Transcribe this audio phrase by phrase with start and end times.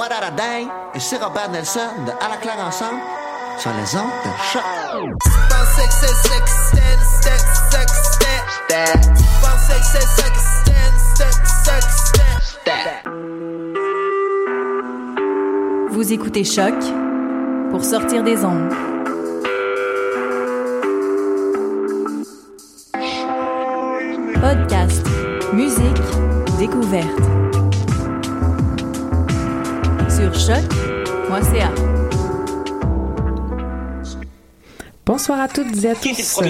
[0.00, 3.00] What a day et c'est Robert Nelson de À la claire ensemble
[3.58, 4.62] sur les ondes de choc.
[15.90, 16.72] Vous écoutez Choc
[17.70, 18.72] pour sortir des ondes.
[24.40, 25.06] Podcast,
[25.52, 26.00] musique,
[26.58, 27.39] découverte.
[30.20, 31.70] Sur choc.ca.
[35.06, 36.40] Bonsoir à toutes et à tous.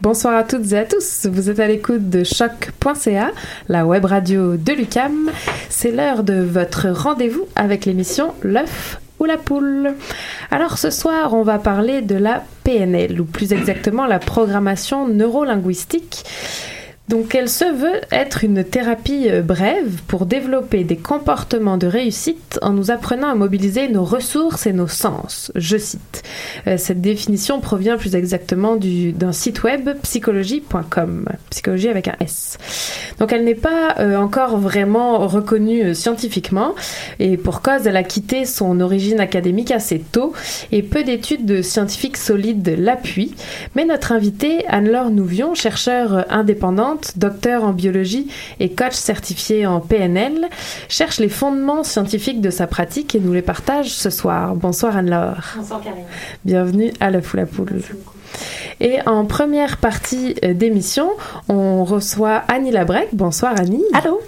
[0.00, 1.26] Bonsoir à toutes et à tous.
[1.26, 3.30] Vous êtes à l'écoute de choc.ca,
[3.68, 5.30] la web radio de Lucam.
[5.68, 9.94] C'est l'heure de votre rendez-vous avec l'émission L'œuf ou la poule.
[10.50, 16.24] Alors ce soir, on va parler de la PNL, ou plus exactement la programmation neurolinguistique.
[17.08, 22.58] Donc elle se veut être une thérapie euh, brève pour développer des comportements de réussite
[22.60, 25.50] en nous apprenant à mobiliser nos ressources et nos sens.
[25.54, 26.22] Je cite.
[26.66, 32.58] Euh, Cette définition provient plus exactement du- d'un site web psychologie.com, psychologie avec un S.
[33.18, 36.74] Donc elle n'est pas euh, encore vraiment reconnue scientifiquement
[37.18, 40.32] et pour cause elle a quitté son origine académique assez tôt
[40.72, 43.34] et peu d'études de scientifiques solides l'appuient.
[43.74, 46.22] Mais notre invitée, Anne-Laure Nouvion, chercheure euh,
[47.16, 48.28] docteur en biologie
[48.60, 50.48] et coach certifié en PNL,
[50.88, 54.54] cherche les fondements scientifiques de sa pratique et nous les partage ce soir.
[54.54, 55.54] Bonsoir Anne-Laure.
[55.56, 56.04] Bonsoir Karine.
[56.44, 57.82] Bienvenue à la Foule à Poule.
[58.80, 61.10] Et en première partie euh, d'émission,
[61.48, 63.08] on reçoit Annie Labrec.
[63.12, 63.84] Bonsoir Annie.
[63.92, 64.20] Allô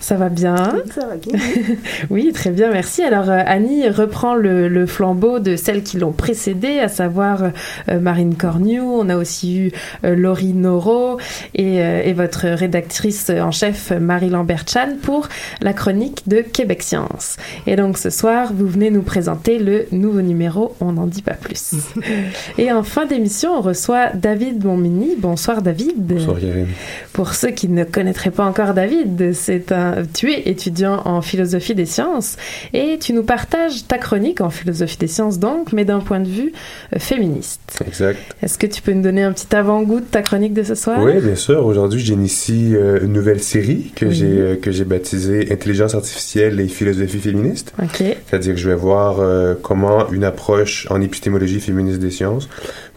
[0.00, 0.56] Ça va bien?
[0.94, 1.38] Ça va bien.
[2.10, 3.02] Oui, très bien, merci.
[3.02, 7.42] Alors euh, Annie reprend le, le flambeau de celles qui l'ont précédée, à savoir
[7.88, 8.80] euh, Marine Cornu.
[8.80, 11.18] On a aussi eu Laurie Noro
[11.54, 15.28] et, et votre rédactrice en chef Marie Lambert-Chan pour
[15.60, 17.36] la chronique de Québec Science.
[17.66, 21.34] Et donc ce soir, vous venez nous présenter le nouveau numéro, on n'en dit pas
[21.34, 21.72] plus.
[22.58, 25.16] et en fin d'émission, on reçoit David Monmini.
[25.18, 25.92] Bonsoir David.
[25.96, 26.66] Bonsoir Karine.
[27.12, 31.74] Pour ceux qui ne connaîtraient pas encore David, c'est un, tu es étudiant en philosophie
[31.74, 32.36] des sciences
[32.72, 36.28] et tu nous partages ta chronique en philosophie des sciences donc, mais d'un point de
[36.28, 36.52] vue
[36.94, 37.60] euh, féministe.
[37.86, 38.18] Exact.
[38.42, 41.00] Est-ce que tu peux nous donner un petit avant-goût de ta chronique de ce soir?
[41.02, 41.64] Oui, bien sûr.
[41.64, 44.14] Aujourd'hui, j'initie euh, une nouvelle série que Oui.
[44.14, 47.72] j'ai euh, que j'ai baptisée Intelligence artificielle et philosophie féministe.
[47.82, 48.02] Ok.
[48.26, 49.16] C'est-à-dire que je vais voir
[49.62, 52.48] comment une approche en épistémologie féministe des sciences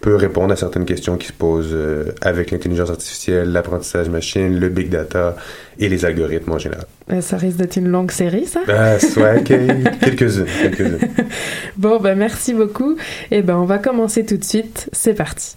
[0.05, 4.69] peut répondre à certaines questions qui se posent euh, avec l'intelligence artificielle, l'apprentissage machine, le
[4.69, 5.35] big data
[5.79, 6.85] et les algorithmes en général.
[7.11, 8.59] Euh, Ça risque d'être une longue série, ça?
[8.67, 9.43] Ah, ok.
[9.99, 10.99] quelques-unes, quelques-unes.
[11.77, 12.95] Bon, ben merci beaucoup.
[13.31, 14.89] Et ben on va commencer tout de suite.
[14.93, 15.55] C'est parti.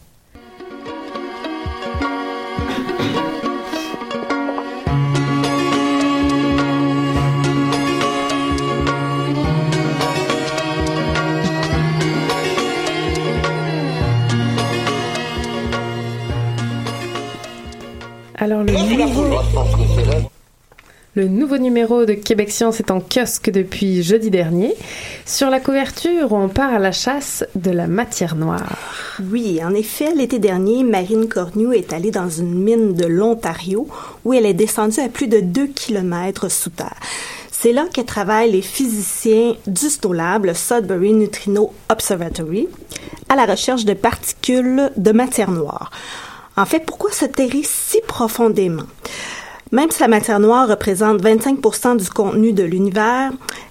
[18.40, 19.24] Alors le nouveau...
[21.14, 24.74] Le nouveau numéro de Québec Science est en kiosque depuis jeudi dernier.
[25.26, 28.76] Sur la couverture, on part à la chasse de la matière noire.
[29.32, 33.88] Oui, en effet, l'été dernier, Marine Cornu est allée dans une mine de l'Ontario
[34.24, 36.94] où elle est descendue à plus de 2 km sous terre.
[37.50, 42.68] C'est là que travaillent les physiciens du SNOLAB, le Sudbury Neutrino Observatory,
[43.28, 45.90] à la recherche de particules de matière noire.
[46.58, 48.82] En fait, pourquoi se terrer si profondément?
[49.70, 53.30] Même si la matière noire représente 25 du contenu de l'univers,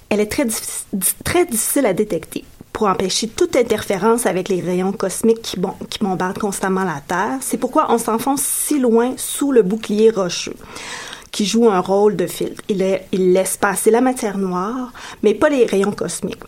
[0.09, 2.45] elle est très, difficile à détecter.
[2.71, 5.59] Pour empêcher toute interférence avec les rayons cosmiques qui,
[5.99, 10.55] bombardent constamment la Terre, c'est pourquoi on s'enfonce si loin sous le bouclier rocheux
[11.33, 12.63] qui joue un rôle de filtre.
[12.69, 14.93] Il laisse passer la matière noire,
[15.23, 16.39] mais pas les rayons cosmiques.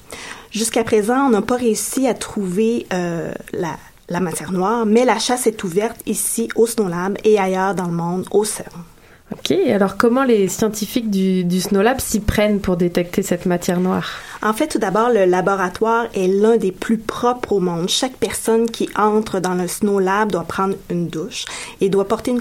[0.51, 3.75] Jusqu'à présent, on n'a pas réussi à trouver euh, la,
[4.09, 7.93] la matière noire, mais la chasse est ouverte ici au SNOLAB et ailleurs dans le
[7.93, 8.83] monde au CERN.
[9.31, 14.09] Ok, alors comment les scientifiques du, du SNOLAB s'y prennent pour détecter cette matière noire?
[14.41, 17.89] En fait, tout d'abord, le laboratoire est l'un des plus propres au monde.
[17.89, 21.43] Chaque personne qui entre dans le SNOLAB doit prendre une douche
[21.81, 22.39] et doit porter une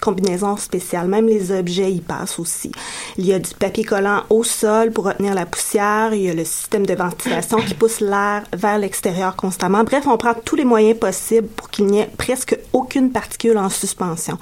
[0.00, 1.08] combinaison spéciale.
[1.08, 2.70] Même les objets y passent aussi.
[3.18, 6.14] Il y a du papier collant au sol pour retenir la poussière.
[6.14, 9.82] Il y a le système de ventilation qui pousse l'air vers l'extérieur constamment.
[9.82, 13.70] Bref, on prend tous les moyens possibles pour qu'il n'y ait presque aucune particule en
[13.70, 14.38] suspension.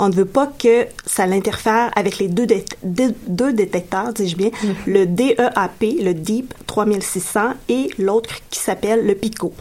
[0.00, 2.46] On ne veut pas que ça interfère avec les deux,
[2.82, 4.74] deux détecteurs, dis-je bien, mm-hmm.
[4.86, 9.52] le DEAP, le DEEP 3600, et l'autre qui s'appelle le PICO.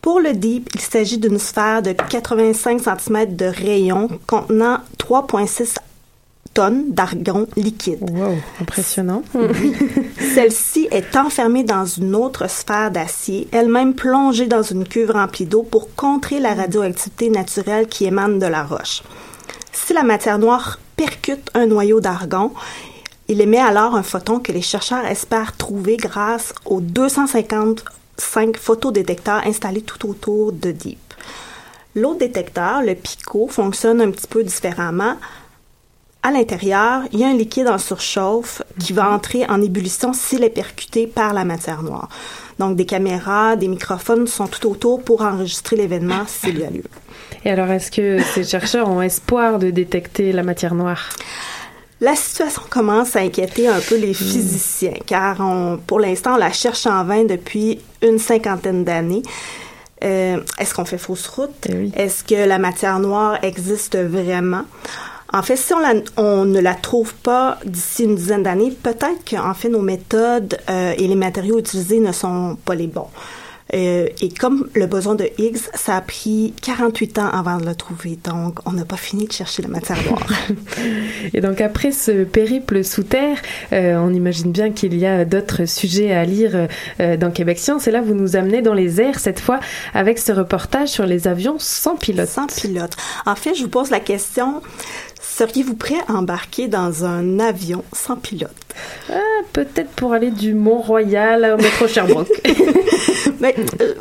[0.00, 5.76] Pour le DEEP, il s'agit d'une sphère de 85 cm de rayon contenant 3,6
[6.54, 8.08] tonnes d'argon liquide.
[8.10, 9.22] Wow, impressionnant.
[10.34, 15.62] Celle-ci est enfermée dans une autre sphère d'acier, elle-même plongée dans une cuve remplie d'eau
[15.62, 19.02] pour contrer la radioactivité naturelle qui émane de la roche.
[19.72, 22.52] Si la matière noire percute un noyau d'argon,
[23.28, 29.82] il émet alors un photon que les chercheurs espèrent trouver grâce aux 255 photodétecteurs installés
[29.82, 30.98] tout autour de Deep.
[31.94, 35.16] L'autre détecteur, le PICO, fonctionne un petit peu différemment.
[36.22, 40.42] À l'intérieur, il y a un liquide en surchauffe qui va entrer en ébullition s'il
[40.42, 42.08] est percuté par la matière noire.
[42.58, 46.84] Donc, des caméras, des microphones sont tout autour pour enregistrer l'événement s'il y a lieu.
[47.44, 51.10] Et alors, est-ce que ces chercheurs ont espoir de détecter la matière noire?
[52.00, 54.14] La situation commence à inquiéter un peu les hmm.
[54.14, 59.22] physiciens, car on, pour l'instant, on la cherche en vain depuis une cinquantaine d'années.
[60.04, 61.66] Euh, est-ce qu'on fait fausse route?
[61.68, 64.62] Eh est-ce que la matière noire existe vraiment?
[65.32, 65.72] En fait, si
[66.16, 70.94] on, ne la trouve pas d'ici une dizaine d'années, peut-être qu'en fait nos méthodes euh,
[70.96, 73.08] et les matériaux utilisés ne sont pas les bons.
[73.74, 77.74] Euh, et comme le boson de Higgs, ça a pris 48 ans avant de le
[77.74, 78.18] trouver.
[78.24, 80.26] Donc, on n'a pas fini de chercher la matière noire.
[81.34, 83.38] et donc, après ce périple sous terre,
[83.72, 86.68] euh, on imagine bien qu'il y a d'autres sujets à lire
[87.00, 87.86] euh, dans Québec Science.
[87.86, 89.60] Et là, vous nous amenez dans les airs, cette fois,
[89.94, 92.28] avec ce reportage sur les avions sans pilote.
[92.28, 92.96] Sans pilote.
[93.26, 94.62] En fait, je vous pose la question,
[95.20, 98.50] seriez-vous prêt à embarquer dans un avion sans pilote?
[99.10, 102.28] Ah, peut-être pour aller du Mont-Royal au métro Sherbrooke.
[103.40, 103.94] Mais euh,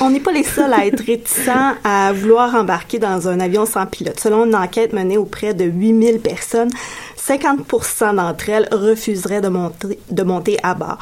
[0.00, 3.86] on n'est pas les seuls à être réticents à vouloir embarquer dans un avion sans
[3.86, 4.18] pilote.
[4.20, 6.70] Selon une enquête menée auprès de 8000 personnes,
[7.16, 10.98] 50 d'entre elles refuseraient de monter, de monter à bord.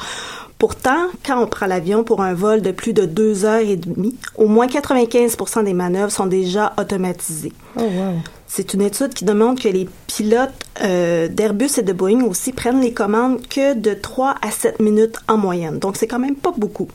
[0.57, 4.15] Pourtant, quand on prend l'avion pour un vol de plus de deux heures et demie,
[4.35, 7.53] au moins 95% des manœuvres sont déjà automatisées.
[7.77, 8.15] Oh, wow.
[8.51, 10.49] C'est une étude qui demande que les pilotes
[10.81, 15.17] euh, d'Airbus et de Boeing aussi prennent les commandes que de 3 à 7 minutes
[15.27, 15.77] en moyenne.
[15.77, 16.87] Donc, c'est quand même pas beaucoup.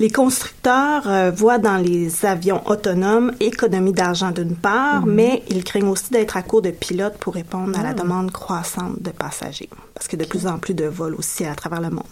[0.00, 5.12] Les constructeurs euh, voient dans les avions autonomes économie d'argent d'une part, mhm.
[5.12, 7.92] mais ils craignent aussi d'être à court de pilotes pour répondre à la ah.
[7.92, 11.44] demande croissante de passagers, parce qu'il y a de plus en plus de vols aussi
[11.44, 12.06] à travers le monde.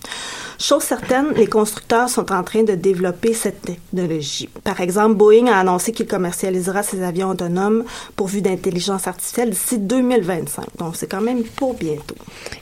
[0.58, 4.50] Chose certaine, les constructeurs sont en train de développer cette technologie.
[4.64, 7.84] Par exemple, Boeing a annoncé qu'il commercialisera ses avions autonomes
[8.16, 10.76] pourvus d'intelligence artificielle d'ici 2025.
[10.76, 12.16] Donc, c'est quand même pour bientôt.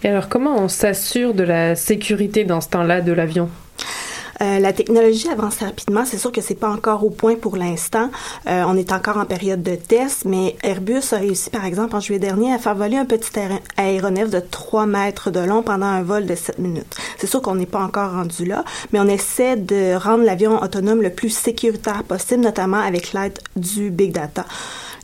[0.05, 3.51] Et alors, comment on s'assure de la sécurité dans ce temps-là de l'avion?
[4.43, 6.05] Euh, la technologie avance rapidement.
[6.05, 8.11] C'est sûr que c'est pas encore au point pour l'instant.
[8.47, 12.01] Euh, on est encore en période de test, mais Airbus a réussi, par exemple, en
[12.01, 13.31] juillet dernier, à faire voler un petit
[13.77, 16.97] aéronef de 3 mètres de long pendant un vol de 7 minutes.
[17.19, 21.03] C'est sûr qu'on n'est pas encore rendu là, mais on essaie de rendre l'avion autonome
[21.03, 24.45] le plus sécuritaire possible, notamment avec l'aide du big data.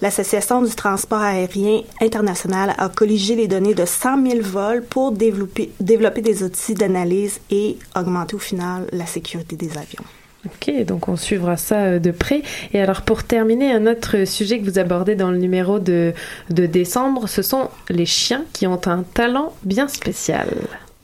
[0.03, 5.71] L'Association du transport aérien international a colligé les données de 100 000 vols pour développer,
[5.79, 10.03] développer des outils d'analyse et augmenter au final la sécurité des avions.
[10.45, 12.43] Ok, donc on suivra ça euh, de près.
[12.75, 16.15] Et alors pour terminer, un autre sujet que vous abordez dans le numéro de,
[16.51, 20.49] de décembre, ce sont les chiens qui ont un talent bien spécial.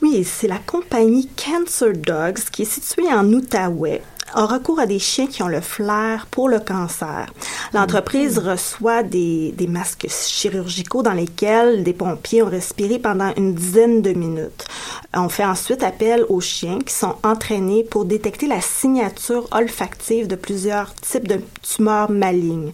[0.03, 4.03] Oui, c'est la compagnie Cancer Dogs qui est située en Outaouais
[4.35, 7.27] a recours à des chiens qui ont le flair pour le cancer.
[7.73, 14.03] L'entreprise reçoit des, des, masques chirurgicaux dans lesquels des pompiers ont respiré pendant une dizaine
[14.03, 14.67] de minutes.
[15.15, 20.37] On fait ensuite appel aux chiens qui sont entraînés pour détecter la signature olfactive de
[20.37, 22.73] plusieurs types de tumeurs malignes.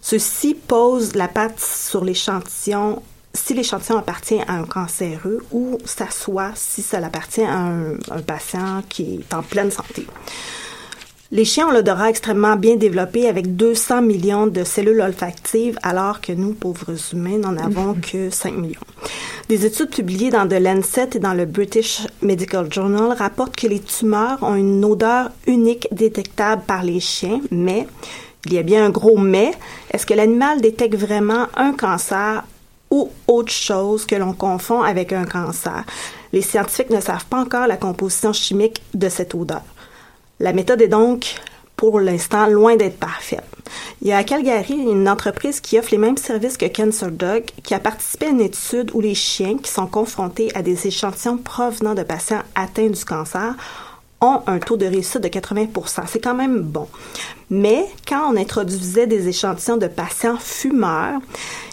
[0.00, 3.02] Ceux-ci posent la patte sur l'échantillon
[3.34, 8.82] si l'échantillon appartient à un cancéreux ou s'assoit si ça appartient à un, un patient
[8.88, 10.06] qui est en pleine santé.
[11.32, 16.30] Les chiens ont l'odorat extrêmement bien développé avec 200 millions de cellules olfactives, alors que
[16.30, 18.80] nous, pauvres humains, n'en avons que 5 millions.
[19.48, 23.80] Des études publiées dans The Lancet et dans le British Medical Journal rapportent que les
[23.80, 27.88] tumeurs ont une odeur unique détectable par les chiens, mais
[28.44, 29.50] il y a bien un gros mais.
[29.90, 32.44] Est-ce que l'animal détecte vraiment un cancer
[32.88, 35.84] ou autre chose que l'on confond avec un cancer?
[36.32, 39.62] Les scientifiques ne savent pas encore la composition chimique de cette odeur.
[40.40, 41.36] La méthode est donc,
[41.76, 43.44] pour l'instant, loin d'être parfaite.
[44.02, 47.44] Il y a à Calgary une entreprise qui offre les mêmes services que Cancer Dog,
[47.62, 51.38] qui a participé à une étude où les chiens qui sont confrontés à des échantillons
[51.38, 53.54] provenant de patients atteints du cancer
[54.20, 56.88] ont un taux de réussite de 80% C'est quand même bon.
[57.50, 61.20] Mais quand on introduisait des échantillons de patients fumeurs,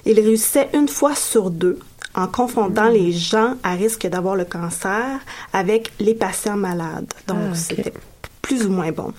[0.05, 1.79] ils réussissaient une fois sur deux
[2.15, 5.20] en confondant les gens à risque d'avoir le cancer
[5.51, 7.12] avec les patients malades.
[7.27, 7.93] Donc, Ah, c'était
[8.43, 9.12] plus ou moins bon.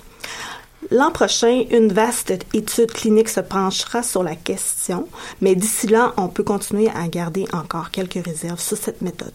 [0.91, 5.09] L'an prochain, une vaste étude clinique se penchera sur la question,
[5.41, 9.33] mais d'ici là, on peut continuer à garder encore quelques réserves sur cette méthode.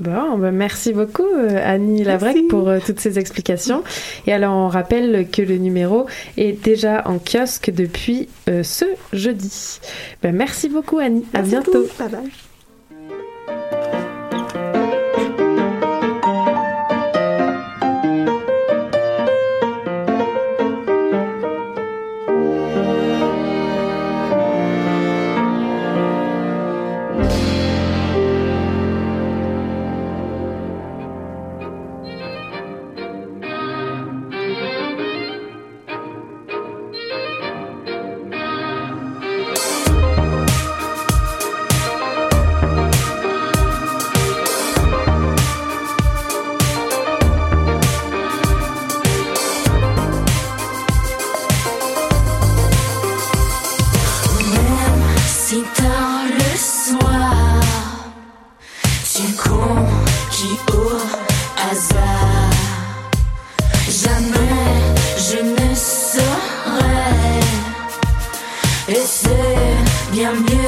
[0.00, 3.84] Bon, ben merci beaucoup euh, Annie Lavrec pour euh, toutes ces explications.
[4.26, 9.80] Et alors on rappelle que le numéro est déjà en kiosque depuis euh, ce jeudi.
[10.22, 11.24] Ben, merci beaucoup Annie.
[11.32, 11.86] à Merci bientôt.
[11.98, 12.32] Bye bye.
[60.42, 60.90] Conquis au
[61.70, 62.50] hasard.
[63.88, 64.72] Jamais
[65.18, 67.40] je ne saurais,
[68.88, 70.61] et c'est bien mieux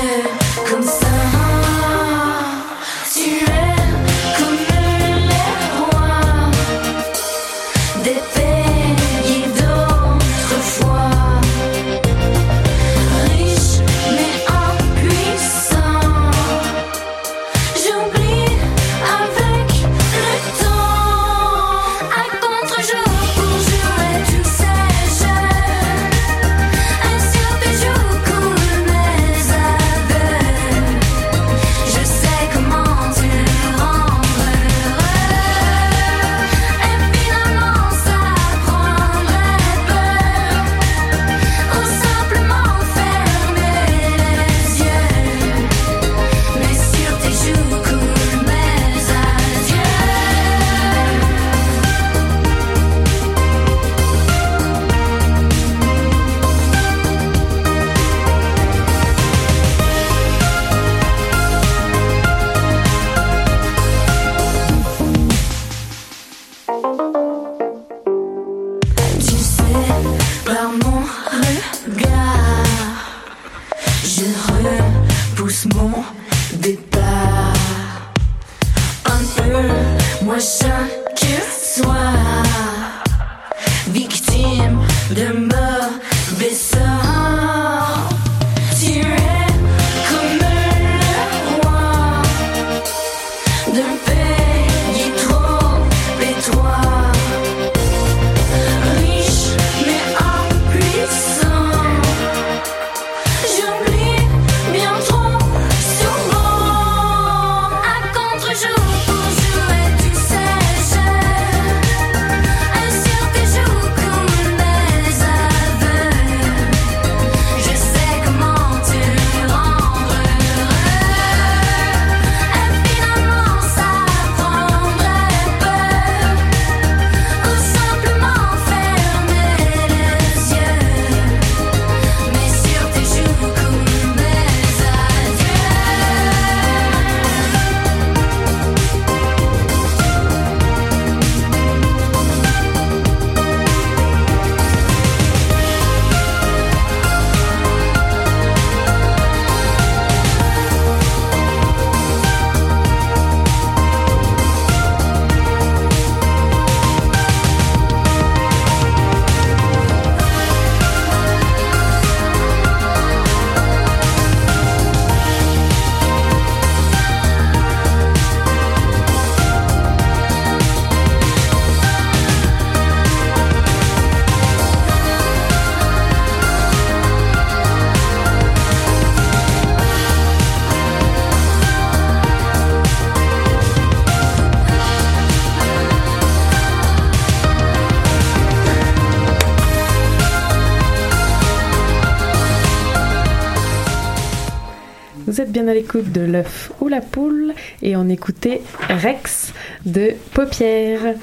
[195.50, 199.52] bien à l'écoute de l'œuf ou la poule et on écoutait Rex
[199.84, 201.14] de Paupières.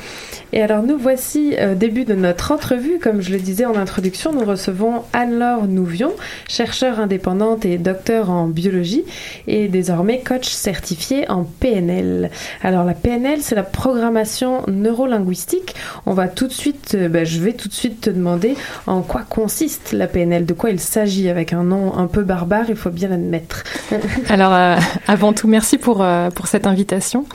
[0.54, 3.00] Et alors nous voici au début de notre entrevue.
[3.00, 6.12] Comme je le disais en introduction, nous recevons Anne-Laure Nouvion,
[6.48, 9.04] chercheure indépendante et docteur en biologie
[9.48, 12.30] et désormais coach certifié en PNL.
[12.62, 15.76] Alors la PNL, c'est la programmation neurolinguistique.
[16.06, 18.56] On va tout de suite, euh, ben, je vais tout de suite te demander
[18.88, 22.66] en quoi consiste la PNL, de quoi il s'agit avec un nom un peu barbare,
[22.70, 23.64] il faut bien l'admettre.
[24.30, 24.76] Alors euh,
[25.08, 27.26] avant tout, merci pour, euh, pour cette invitation.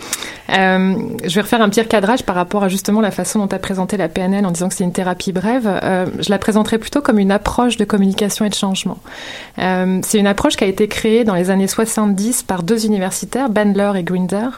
[0.50, 3.59] Euh, je vais refaire un petit cadrage par rapport à justement façon dont tu as
[3.59, 5.66] présenté la PNL en disant que c'est une thérapie brève.
[5.66, 8.99] Euh, je la présenterai plutôt comme une approche de communication et de changement.
[9.59, 13.51] Euh, c'est une approche qui a été créée dans les années 70 par deux universitaires,
[13.51, 14.49] Bandler et Grinder.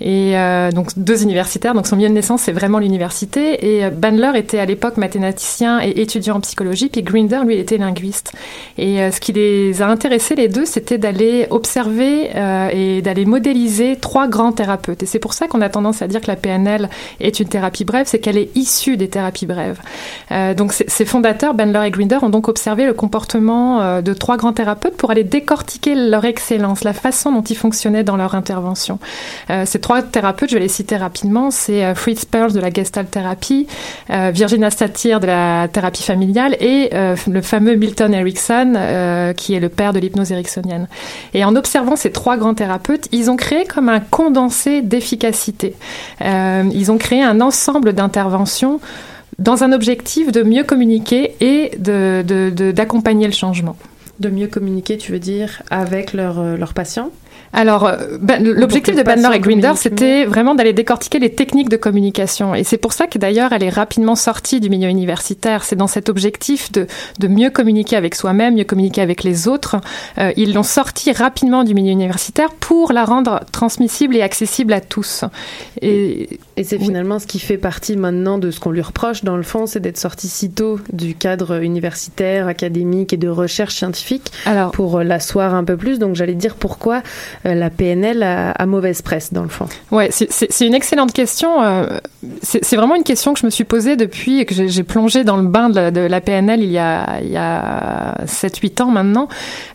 [0.00, 3.76] Et euh, donc deux universitaires, donc son milieu de naissance c'est vraiment l'université.
[3.76, 8.32] Et Bandler était à l'époque mathématicien et étudiant en psychologie, puis Grinder lui était linguiste.
[8.78, 12.30] Et ce qui les a intéressés les deux, c'était d'aller observer
[12.72, 15.02] et d'aller modéliser trois grands thérapeutes.
[15.02, 16.88] Et c'est pour ça qu'on a tendance à dire que la PNL
[17.20, 19.80] est une thérapie brève, c'est qu'elle est issue des thérapies brèves.
[20.32, 24.36] Euh, donc ces fondateurs, Bandler et Grinder, ont donc observé le comportement euh, de trois
[24.36, 28.98] grands thérapeutes pour aller décortiquer leur excellence, la façon dont ils fonctionnaient dans leur intervention.
[29.50, 33.10] Euh, ces trois thérapeutes, je vais les citer rapidement, c'est Fritz Perls de la Gestalt
[33.10, 33.66] thérapie,
[34.08, 39.92] Virginia Satir de la thérapie familiale et le fameux Milton Erickson qui est le père
[39.92, 40.88] de l'hypnose ericksonienne.
[41.32, 45.74] Et en observant ces trois grands thérapeutes, ils ont créé comme un condensé d'efficacité.
[46.20, 48.80] Ils ont créé un ensemble d'interventions
[49.38, 53.76] dans un objectif de mieux communiquer et d'accompagner de, de, le changement.
[54.20, 57.10] De mieux communiquer, tu veux dire, avec leurs euh, leurs patients?
[57.54, 57.90] Alors,
[58.20, 62.54] ben, l'objectif de Bandler et Grinder, c'était vraiment d'aller décortiquer les techniques de communication.
[62.54, 65.62] Et c'est pour ça que d'ailleurs, elle est rapidement sortie du milieu universitaire.
[65.62, 66.86] C'est dans cet objectif de,
[67.20, 69.76] de mieux communiquer avec soi-même, mieux communiquer avec les autres.
[70.18, 74.80] Euh, ils l'ont sortie rapidement du milieu universitaire pour la rendre transmissible et accessible à
[74.80, 75.24] tous.
[75.80, 79.36] Et, et c'est finalement ce qui fait partie maintenant de ce qu'on lui reproche, dans
[79.36, 84.32] le fond, c'est d'être sorti si tôt du cadre universitaire, académique et de recherche scientifique
[84.46, 85.98] Alors, pour l'asseoir un peu plus.
[85.98, 87.02] Donc j'allais dire pourquoi
[87.43, 91.62] euh, la PNL a, mauvaise presse dans le fond Ouais, c'est une excellente question.
[91.62, 91.98] Euh,
[92.42, 95.46] c'est vraiment une question que je me suis posée depuis que j'ai plongé dans le
[95.46, 99.28] bain de la, PNL il y a, il y a 7-8 ans maintenant.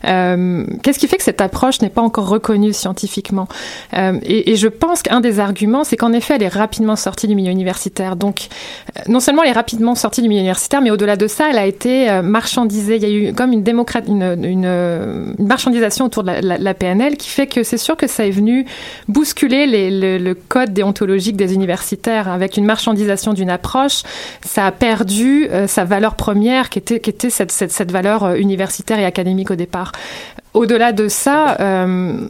[0.04, 3.48] Euh, Qu'est-ce qui fait que cette approche n'est pas encore reconnue scientifiquement?
[3.94, 7.34] Euh, et, je pense qu'un des arguments, c'est qu'en effet, elle est rapidement sortie du
[7.34, 8.16] milieu universitaire.
[8.16, 8.48] Donc,
[8.96, 11.58] euh, non seulement elle est rapidement sortie du milieu universitaire, mais au-delà de ça, elle
[11.58, 12.96] a été euh, marchandisée.
[12.96, 13.64] Il y a eu comme une,
[14.08, 18.30] une, une, marchandisation autour de la PNL qui fait que c'est sûr que ça est
[18.30, 18.66] venu
[19.08, 24.02] bousculer le, code déontologique des universitaires avec une marchandisation d'une approche.
[24.44, 29.50] Ça a perdu euh, sa valeur première qui était, cette valeur euh, universitaire et académique
[29.50, 29.92] au départ.
[30.54, 32.28] Au-delà de ça, euh,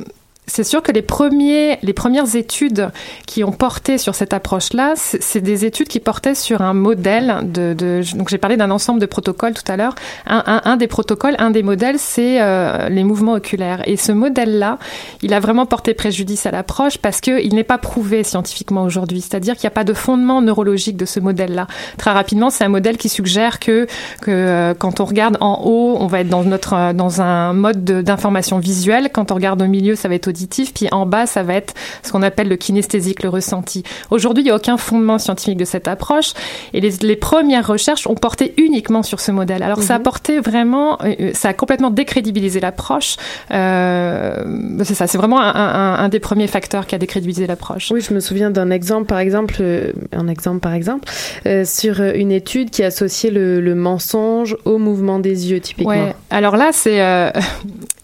[0.51, 2.91] c'est sûr que les, premiers, les premières études
[3.27, 8.03] qui ont porté sur cette approche-là, c'est des études qui portaient sur un modèle de.
[8.17, 9.95] donc j'ai parlé d'un ensemble de protocoles tout à l'heure.
[10.27, 13.83] Un, des protocoles, un des modèles, c'est euh, les mouvements oculaires.
[13.87, 14.79] Et ce modèle-là,
[15.23, 19.21] il a vraiment porté préjudice à l'approche parce qu'il n'est pas prouvé scientifiquement aujourd'hui.
[19.21, 21.69] C'est-à-dire qu'il n'y a pas de fondement neurologique de ce modèle-là.
[21.97, 23.87] Très rapidement, c'est un modèle qui suggère que,
[24.27, 28.59] euh, quand on regarde en haut, on va être dans, notre, dans un mode d'information
[28.59, 29.11] visuelle.
[29.13, 31.75] Quand on regarde au milieu, ça va être auditif puis en bas, ça va être
[32.03, 33.83] ce qu'on appelle le kinesthésique, le ressenti.
[34.11, 36.33] Aujourd'hui, il n'y a aucun fondement scientifique de cette approche,
[36.73, 39.63] et les, les premières recherches ont porté uniquement sur ce modèle.
[39.63, 39.87] Alors, mm -hmm.
[39.87, 40.99] ça a porté vraiment,
[41.35, 43.17] ça a complètement décrédibilisé l'approche.
[43.51, 44.45] Euh,
[44.85, 47.91] c'est ça, c'est vraiment un, un, un, des premiers facteurs qui a décrédibilisé l'approche.
[47.91, 51.05] Oui, je me souviens d'un exemple, par exemple, euh, un exemple par exemple,
[51.47, 56.07] euh, sur une étude qui associait le, le, mensonge au mouvement des yeux, typiquement.
[56.09, 56.15] Ouais.
[56.31, 57.31] Alors là, c'est euh,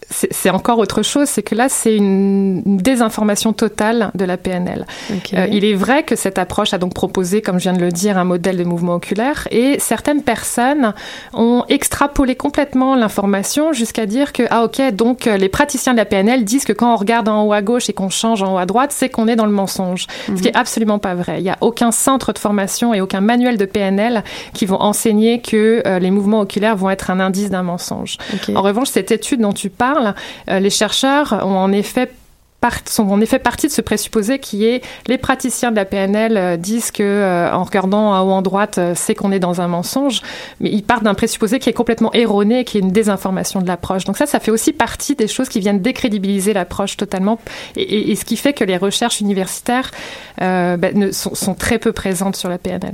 [0.09, 4.85] c'est encore autre chose, c'est que là, c'est une, une, désinformation totale de la PNL.
[5.17, 5.37] Okay.
[5.37, 7.91] Euh, il est vrai que cette approche a donc proposé, comme je viens de le
[7.91, 10.93] dire, un modèle de mouvement oculaire et certaines personnes
[11.33, 16.45] ont extrapolé complètement l'information jusqu'à dire que, ah ok, donc les praticiens de la PNL
[16.45, 18.65] disent que quand on regarde en haut à gauche et qu'on change en haut à
[18.65, 20.07] droite, c'est qu'on est dans le mensonge.
[20.07, 20.37] Mm -hmm.
[20.37, 21.39] Ce qui est absolument pas vrai.
[21.39, 25.41] Il n'y a aucun centre de formation et aucun manuel de PNL qui vont enseigner
[25.41, 28.17] que euh, les mouvements oculaires vont être un indice d'un mensonge.
[28.35, 28.55] Okay.
[28.55, 29.96] En revanche, cette étude dont tu parles,
[30.49, 32.11] euh, les chercheurs ont en effet
[32.85, 36.91] sont en effet partie de ce présupposé qui est les praticiens de la PNL disent
[36.91, 40.21] que en regardant en haut en droite, c'est qu'on est dans un mensonge,
[40.59, 44.05] mais ils partent d'un présupposé qui est complètement erroné, qui est une désinformation de l'approche.
[44.05, 47.39] Donc ça, ça fait aussi partie des choses qui viennent décrédibiliser l'approche totalement,
[47.75, 49.91] et, ce qui fait que les recherches universitaires
[50.37, 52.93] ben, ne, sont, sont, très peu présentes sur la PNL.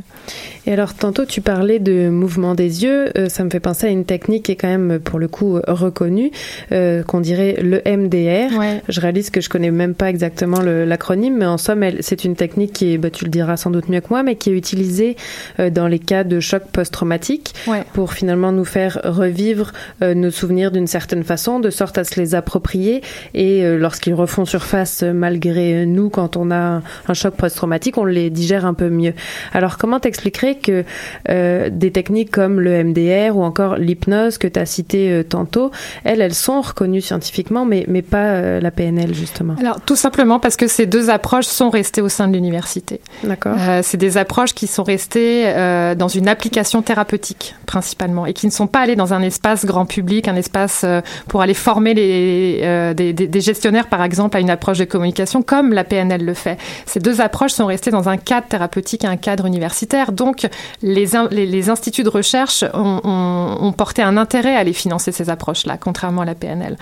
[0.66, 3.12] Et alors, tantôt, tu parlais de mouvement des yeux.
[3.18, 5.60] Euh, ça me fait penser à une technique qui est quand même, pour le coup,
[5.68, 6.32] reconnue,
[6.72, 8.82] euh, qu'on dirait le MDR.
[8.88, 12.74] Je réalise que je connais même pas exactement l'acronyme, mais en somme, c'est une technique
[12.74, 15.16] qui est, bah, tu le diras sans doute mieux que moi, mais qui est utilisée
[15.60, 17.54] euh, dans les cas de choc post-traumatique
[17.94, 19.72] pour finalement nous faire revivre
[20.02, 23.02] nos souvenirs d'une certaine façon, de sorte à se les approprier.
[23.34, 28.66] Et lorsqu'ils refont surface malgré nous, quand on a un choc post-traumatique, on les digère
[28.66, 29.14] un peu mieux.
[29.54, 30.84] Alors, comment t'expliquerais que
[31.30, 35.72] euh, des techniques comme le MDR ou encore l'hypnose que tu as cité euh, tantôt,
[36.04, 39.43] elles, elles sont reconnues scientifiquement, mais, mais pas euh, la PNL, justement?
[39.60, 43.02] Alors, tout simplement parce que ces deux approches sont restées au sein de l'université.
[43.24, 43.58] D'accord.
[43.82, 45.54] c'est des approches qui sont restées
[45.98, 49.86] dans une application thérapeutique, principalement, et qui ne sont pas allées dans un espace grand
[49.86, 50.86] public, un espace
[51.28, 55.74] pour aller former les, des, des, gestionnaires, par exemple, à une approche de communication, comme
[55.74, 56.58] la PNL le fait.
[56.86, 60.12] Ces deux approches sont restées dans un cadre thérapeutique, un cadre universitaire.
[60.12, 60.48] Donc,
[60.82, 66.22] les, les, instituts de recherche ont, porté un intérêt à aller financer ces approches-là, contrairement
[66.22, 66.78] à la PNL.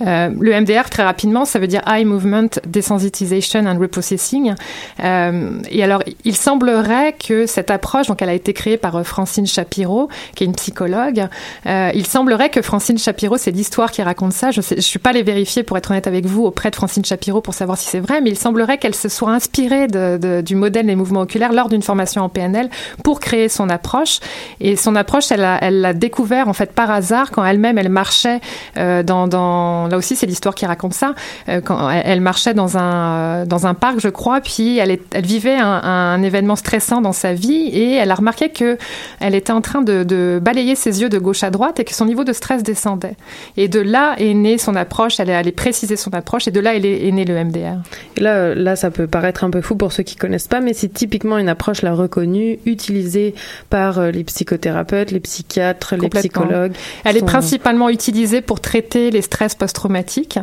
[0.00, 4.54] Euh, le MDR, très rapidement, ça veut dire Movement Desensitization and Reprocessing.
[5.02, 9.02] Euh, et alors, il semblerait que cette approche, donc elle a été créée par euh,
[9.02, 11.26] Francine Shapiro, qui est une psychologue,
[11.66, 14.50] il semblerait que Francine Shapiro, c'est l'histoire qui raconte ça.
[14.50, 17.40] Je ne suis pas allée vérifier, pour être honnête avec vous, auprès de Francine Shapiro
[17.40, 20.96] pour savoir si c'est vrai, mais il semblerait qu'elle se soit inspirée du modèle des
[20.96, 22.68] mouvements oculaires lors d'une formation en PNL
[23.02, 24.20] pour créer son approche.
[24.60, 28.40] Et son approche, elle l'a elle découvert en fait par hasard quand elle-même elle marchait
[28.76, 31.14] euh, dans, là aussi c'est l'histoire qui raconte ça
[31.48, 31.60] euh,
[32.04, 35.56] elle, marchait dans un euh, dans un parc je crois puis elle, est, elle vivait
[35.56, 38.78] un, un, événement stressant dans sa vie et elle a remarqué que
[39.20, 41.94] elle était en train de, de, balayer ses yeux de gauche à droite et que
[41.94, 43.16] son niveau de stress descendait
[43.56, 46.60] et de là est née son approche elle est allée préciser son approche et de
[46.60, 47.78] là est, est né le MDR
[48.16, 50.72] et là là ça peut paraître un peu fou pour ceux qui connaissent pas mais
[50.72, 53.34] c'est typiquement une approche la reconnue utilisée
[53.70, 56.72] par euh, les psychothérapeutes, les psychiatres, les psychologues.
[57.04, 60.38] Elle est principalement utilisée pour traiter les stress post-traumatiques.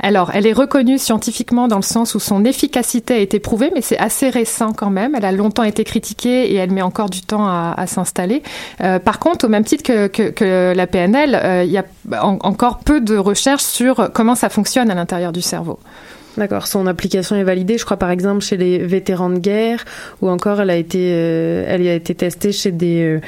[0.00, 3.80] Alors, elle est reconnue scientifiquement dans le sens où son efficacité a été prouvée, mais
[3.80, 5.14] c'est assez récent quand même.
[5.14, 8.42] Elle a longtemps été critiquée et elle met encore du temps à, s'installer.
[8.80, 11.84] Euh, par contre, au même titre que, la PNL, euh, il y a
[12.22, 15.78] encore peu de recherches sur comment ça fonctionne à l'intérieur du cerveau.
[16.36, 16.66] D'accord.
[16.66, 19.84] Son application est validée, je crois par exemple chez les vétérans de guerre,
[20.20, 23.20] ou encore elle a été, euh, elle a été testée chez des euh,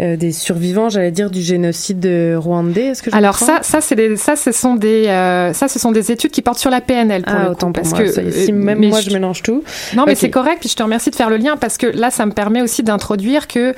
[0.00, 2.88] euh, des survivants, j'allais dire du génocide rwandais.
[2.88, 5.04] Est-ce que je Alors ça, ça c'est des, ça ce sont des,
[5.54, 7.92] ça ce sont des études qui portent sur la PNL pour ah, le autant parce
[7.92, 9.64] que si même moi je, mélange tout.
[9.96, 10.58] Non mais c'est correct.
[10.60, 12.82] Puis je te remercie de faire le lien parce que là ça me permet aussi
[12.82, 13.74] d'introduire que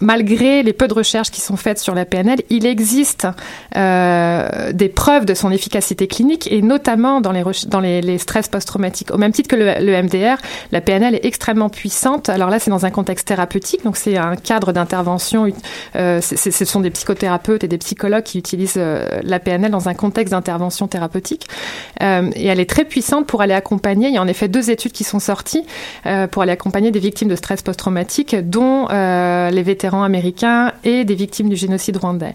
[0.00, 3.28] malgré les peu de recherches qui sont faites sur la PNL, il existe
[3.74, 9.10] des preuves de son efficacité clinique et notamment dans les dans les, stress post-traumatiques.
[9.12, 10.36] Au même titre que le, MDR,
[10.72, 12.28] la PNL est extrêmement puissante.
[12.28, 15.46] Alors là, c'est dans un contexte thérapeutique, donc c'est un cadre d'intervention.
[15.96, 19.94] Euh, ce sont des psychothérapeutes et des psychologues qui utilisent euh, la PNL dans un
[19.94, 21.46] contexte d'intervention thérapeutique.
[22.02, 24.08] Euh, et elle est très puissante pour aller accompagner.
[24.08, 25.64] Il y a en effet deux études qui sont sorties
[26.30, 31.48] pour aller accompagner des victimes de stress post-traumatique, dont les vétérans américains et des victimes
[31.48, 32.34] du génocide rwandais.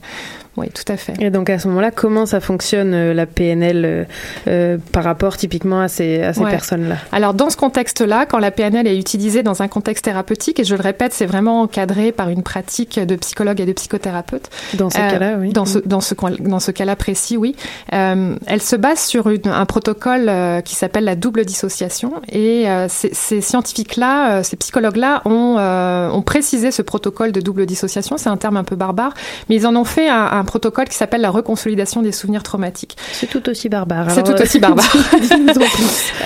[0.60, 1.14] Oui, tout à fait.
[1.22, 4.04] Et donc à ce moment-là, comment ça fonctionne euh, la PNL euh,
[4.48, 6.98] euh, par rapport typiquement à ces, à ces personnes-là?
[7.14, 10.76] Alors dans ce contexte-là, quand la PNL est utilisée dans un contexte thérapeutique, et je
[10.76, 14.50] le répète, c'est vraiment encadré par une pratique de psychologue et de psychothérapeute.
[14.74, 15.54] Dans ce cas-là, oui.
[15.54, 17.56] Dans ce, dans ce, dans ce cas-là précis, oui.
[17.92, 20.30] elle se base sur une, un protocole
[20.64, 22.12] qui s'appelle la double dissociation.
[22.30, 28.18] Et ces, ces scientifiques-là, ces psychologues-là ont, ont précisé ce protocole de double dissociation.
[28.18, 29.14] C'est un terme un peu barbare,
[29.48, 32.98] mais ils en ont fait un, un protocole qui s'appelle la reconsolidation des souvenirs traumatiques.
[33.12, 34.10] C'est tout aussi barbare.
[34.10, 34.92] C'est tout aussi euh, barbare.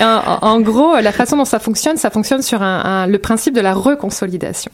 [0.00, 3.60] en, en, gros, la façon dont ça fonctionne, ça fonctionne sur un, le principe de
[3.60, 4.70] la reconsolidation.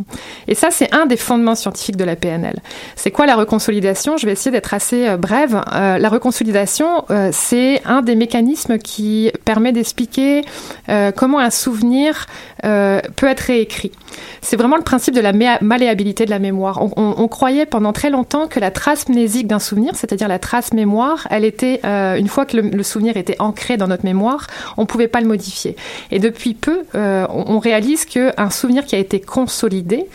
[0.46, 2.60] Et ça, c'est un des fondements scientifiques de la PNL.
[2.94, 4.16] C'est quoi la reconsolidation?
[4.16, 5.60] Je vais essayer d'être assez euh, brève.
[5.74, 10.42] Euh, la reconsolidation, c'est un des mécanismes qui permet d'expliquer
[11.16, 12.26] comment un souvenir
[12.62, 13.90] peut être réécrit.
[14.42, 16.82] C'est vraiment le principe de la malléabilité de la mémoire.
[16.82, 20.38] On, on, on croyait pendant très longtemps que la trace mnésique d'un souvenir, c'est-à-dire la
[20.38, 24.46] trace mémoire, elle était, euh, une fois que le, souvenir était ancré dans notre mémoire,
[24.76, 25.76] on ne pouvait pas le modifier.
[26.10, 30.06] Et depuis peu, euh, on, réalise qu'un souvenir qui a été consolidé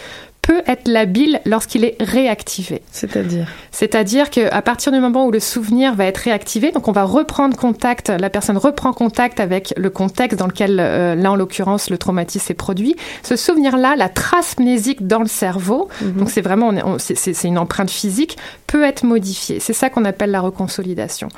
[0.45, 2.83] peut être labile lorsqu'il est réactivé.
[2.91, 7.03] C'est-à-dire C'est-à-dire qu'à partir du moment où le souvenir va être réactivé, donc on va
[7.03, 11.89] reprendre contact, la personne reprend contact avec le contexte dans lequel, euh, là en l'occurrence,
[11.89, 12.95] le traumatisme s'est produit.
[13.23, 17.89] Ce souvenir-là, la trace mnésique dans le cerveau, donc c'est vraiment, est- c'est une empreinte
[17.89, 19.59] physique, peut être modifiée.
[19.59, 21.29] C'est ça qu'on appelle la reconsolidation.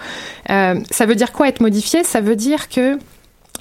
[0.50, 2.04] Euh, ça veut dire quoi être modifié?
[2.04, 2.98] Ça veut dire que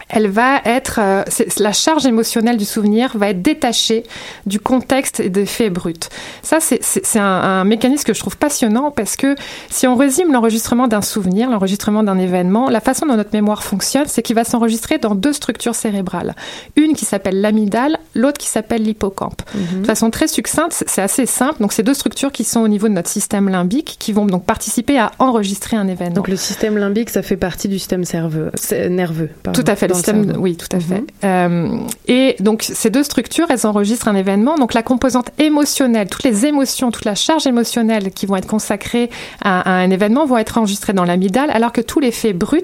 [0.08, 1.22] elle va être, euh,
[1.58, 4.04] la charge émotionnelle du souvenir va être détachée
[4.46, 5.94] du contexte et des faits bruts.
[6.42, 9.34] Ça, c'est- un, un mécanisme que je trouve passionnant parce que
[9.70, 14.04] si on résume l'enregistrement d'un souvenir, l'enregistrement d'un événement, la façon dont notre mémoire fonctionne,
[14.06, 16.34] c'est qu'il va s'enregistrer dans deux structures cérébrales.
[16.76, 19.42] Une qui s'appelle l'amygdale, l'autre qui s'appelle l'hippocampe.
[19.80, 21.60] De façon très succincte, c'est- assez simple.
[21.60, 24.44] Donc, c'est deux structures qui sont au niveau de notre système limbique qui vont donc
[24.44, 26.14] participer à enregistrer un événement.
[26.16, 29.30] Donc le système limbique, ça fait partie du système cerveux, c'est- nerveux.
[29.42, 31.04] pardon, Tout à fait, le système, oui, tout à fait.
[31.24, 34.56] Euh, et donc, ces deux structures, elles enregistrent un événement.
[34.56, 39.10] Donc, la composante émotionnelle, toutes les émotions, toute la charge émotionnelle qui vont être consacrées
[39.42, 42.62] à, à un événement vont être enregistrées dans l'amygdale, alors que tous les faits bruts,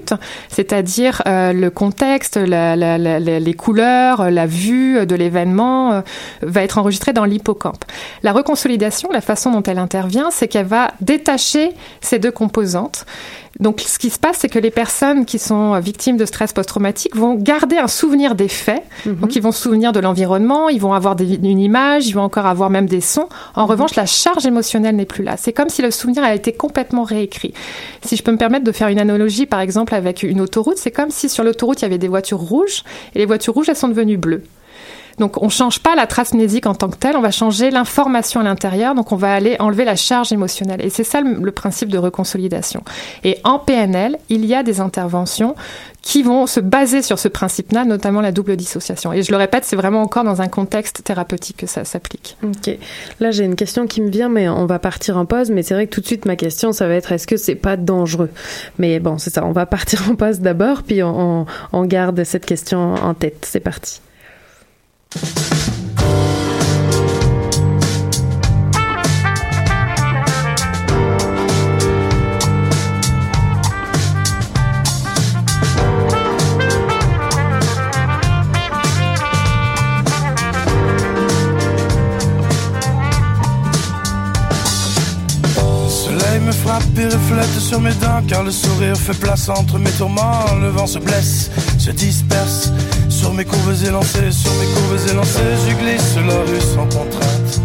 [0.49, 6.01] c'est-à-dire euh, le contexte, la- la- la- la- les couleurs, la vue de l'événement, euh,
[6.41, 7.83] va être enregistré dans l'hippocampe.
[8.23, 13.05] La reconsolidation, la façon dont elle intervient, c'est qu'elle va détacher ces deux composantes.
[13.59, 17.15] Donc, ce qui se passe, c'est que les personnes qui sont victimes de stress post-traumatique
[17.15, 18.81] vont garder un souvenir des faits.
[19.05, 22.23] Donc, ils vont se souvenir de l'environnement, ils vont avoir des- une image, ils vont
[22.23, 23.29] encore avoir même des sons.
[23.55, 25.35] En revanche, la charge émotionnelle n'est plus là.
[25.37, 27.53] C'est comme si le souvenir a été complètement réécrit.
[28.03, 30.91] Si je peux me permettre de faire une analogie, par exemple, avec une autoroute, c'est
[30.91, 33.75] comme si sur l'autoroute, il y avait des voitures rouges et les voitures rouges, elles
[33.75, 34.43] sont devenues bleues.
[35.19, 38.41] Donc, on change pas la trace mnésique en tant que telle, on va changer l'information
[38.41, 38.95] à l'intérieur.
[38.95, 40.83] Donc, on va aller enlever la charge émotionnelle.
[40.83, 42.83] Et c'est ça le, principe de reconsolidation.
[43.23, 45.55] Et en PNL, il y a des interventions
[46.01, 49.13] qui vont se baser sur ce principe-là, notamment la double dissociation.
[49.13, 52.35] Et je le répète, c'est vraiment encore dans un contexte thérapeutique que ça s'applique.
[52.43, 52.75] Ok.
[53.19, 55.51] Là, j'ai une question qui me vient, mais on va partir en pause.
[55.51, 57.55] Mais c'est vrai que tout de suite, ma question, ça va être est-ce que c'est
[57.55, 58.31] pas dangereux?
[58.79, 59.45] Mais bon, c'est ça.
[59.45, 61.45] On va partir en pause d'abord, puis on
[61.85, 63.47] garde cette question en tête.
[63.49, 64.01] C'est parti.
[87.73, 90.45] Sur mes dents car le sourire fait place entre mes tourments.
[90.61, 91.49] Le vent se blesse,
[91.79, 92.71] se disperse
[93.23, 95.55] sur mes courbes élancées, sur mes courbes élancées.
[95.65, 97.61] Je glisse la rue sans contrainte.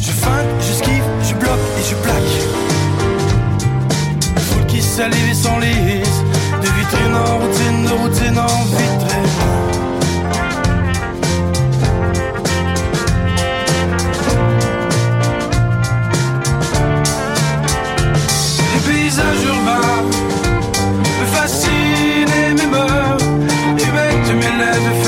[0.00, 2.36] Je feinte, je esquive, je bloque et je plaque.
[4.46, 6.18] Foule qui salive et s'enlise,
[6.62, 9.08] de vitrine en routine, de routine en vitrine.
[18.86, 19.48] Paysages
[24.40, 25.07] dreaming as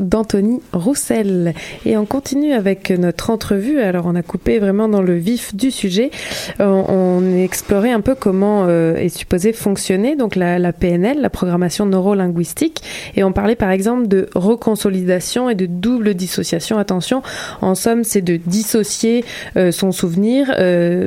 [0.00, 1.54] D'Anthony Roussel.
[1.86, 3.80] Et on continue avec notre entrevue.
[3.80, 6.10] Alors, on a coupé vraiment dans le vif du sujet.
[6.60, 11.86] Euh, on explorait un peu comment euh, est supposé fonctionner donc la, PNL, la programmation
[11.86, 12.82] neurolinguistique.
[13.16, 16.78] Et on parlait par exemple de reconsolidation et de double dissociation.
[16.78, 17.22] Attention,
[17.60, 19.24] en somme, c'est de dissocier
[19.56, 20.48] euh, son souvenir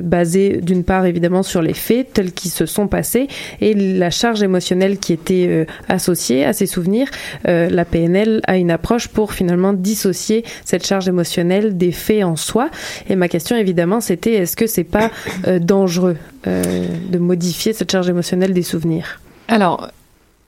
[0.04, 3.28] basé d'une part évidemment sur les faits tels qu'ils se sont passés
[3.60, 7.08] et la charge émotionnelle qui était associée à ces souvenirs
[7.46, 12.70] la PNL a une approche pour finalement dissocier cette charge émotionnelle des faits en soi.
[13.10, 15.12] Et ma question évidemment c'était est-ce que c'est pas
[15.48, 19.20] euh, dangereux euh, de modifier cette charge émotionnelle des souvenirs?
[19.48, 19.90] Alors,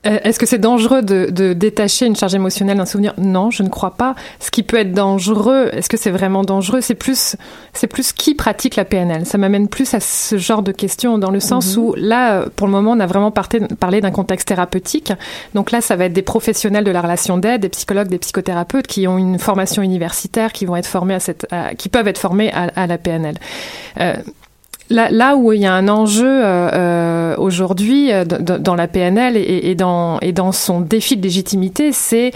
[0.04, 3.14] est-ce que c'est dangereux de, de, détacher une charge émotionnelle d'un souvenir?
[3.18, 4.16] Non, je ne crois pas.
[4.40, 6.82] Ce qui peut être dangereux, est-ce que c'est vraiment dangereux?
[6.82, 7.36] C'est plus,
[7.72, 9.26] c'est plus qui pratique la PNL.
[9.26, 11.80] Ça m'amène plus à ce genre de questions dans le sens -hmm.
[11.80, 15.14] où là, pour le moment, on a vraiment parté, parlé d'un contexte thérapeutique.
[15.54, 18.88] Donc là, ça va être des professionnels de la relation d'aide, des psychologues, des psychothérapeutes
[18.88, 22.20] qui ont une formation universitaire, qui vont être formés à cette, à, qui peuvent être
[22.20, 23.36] formés à, à la PNL.
[24.00, 24.16] Euh,
[24.90, 30.20] Là, où il y a un enjeu euh, aujourd'hui euh, dans la PNL et, dans,
[30.20, 32.32] et dans son défi de légitimité, c'est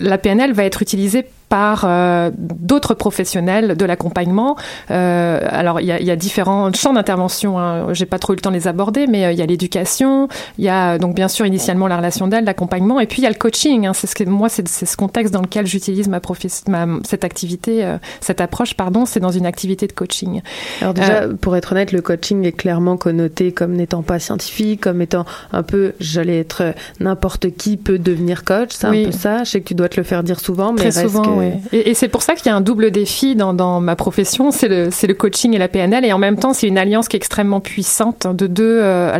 [0.00, 4.56] la PNL va être utilisée par euh, d'autres professionnels de l'accompagnement.
[4.90, 7.58] Euh, alors, il y, y, a, différents champs d'intervention.
[7.58, 7.92] Hein.
[7.92, 10.28] J'ai pas trop eu le temps de les aborder, mais euh, il y a l'éducation,
[10.56, 13.26] il y a donc bien sûr initialement la relation d'aide, l'accompagnement, et puis il y
[13.26, 13.86] a le coaching.
[13.86, 13.92] Hein.
[13.92, 16.22] C'est ce que moi, c'est ce contexte dans lequel j'utilise ma,
[16.68, 20.40] ma cette activité, euh, cette approche, pardon, c'est dans une activité de coaching.
[20.80, 25.02] Alors déjà, pour être honnête, le coaching est clairement connoté comme n'étant pas scientifique, comme
[25.02, 28.70] étant un peu, j'allais être n'importe qui peut devenir coach.
[28.70, 29.02] C'est oui.
[29.02, 29.44] un peu ça.
[29.44, 31.41] Je sais que tu dois te le faire dire souvent, mais Très reste souvent, que...
[31.72, 35.12] Et, c'est pour ça qu'il y a un double défi dans, ma profession, c'est le,
[35.12, 38.26] coaching et la PNL, et en même temps, c'est une alliance qui est extrêmement puissante
[38.26, 38.78] de deux.
[38.80, 39.12] Euh,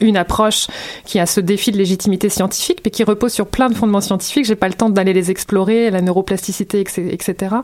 [0.00, 0.66] une approche
[1.04, 4.44] qui a ce défi de légitimité scientifique, mais qui repose sur plein de fondements scientifiques.
[4.44, 7.56] J'ai pas le temps d'aller les explorer, la neuroplasticité, etc.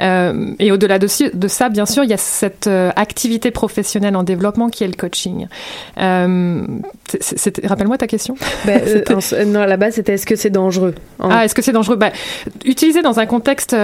[0.00, 4.16] Euh, et au-delà de, de, ça, bien sûr, il y a cette euh, activité professionnelle
[4.16, 5.46] en développement qui est le coaching.
[5.98, 6.66] Euh,
[7.64, 8.34] Rappelle-moi ta question.
[8.66, 11.30] Euh, non, à la base, c'était est-ce que c'est dangereux en...
[11.30, 11.96] Ah, est-ce que c'est dangereux?
[11.96, 12.12] Ben,
[12.64, 13.76] Utiliser dans un contexte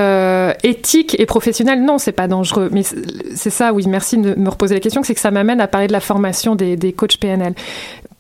[0.64, 2.70] éthique et professionnel, non, c'est pas dangereux.
[2.72, 5.68] Mais c'est ça, oui, merci de me reposer la question, c'est que ça m'amène à
[5.68, 7.54] parler de la formation des, des coachs PNL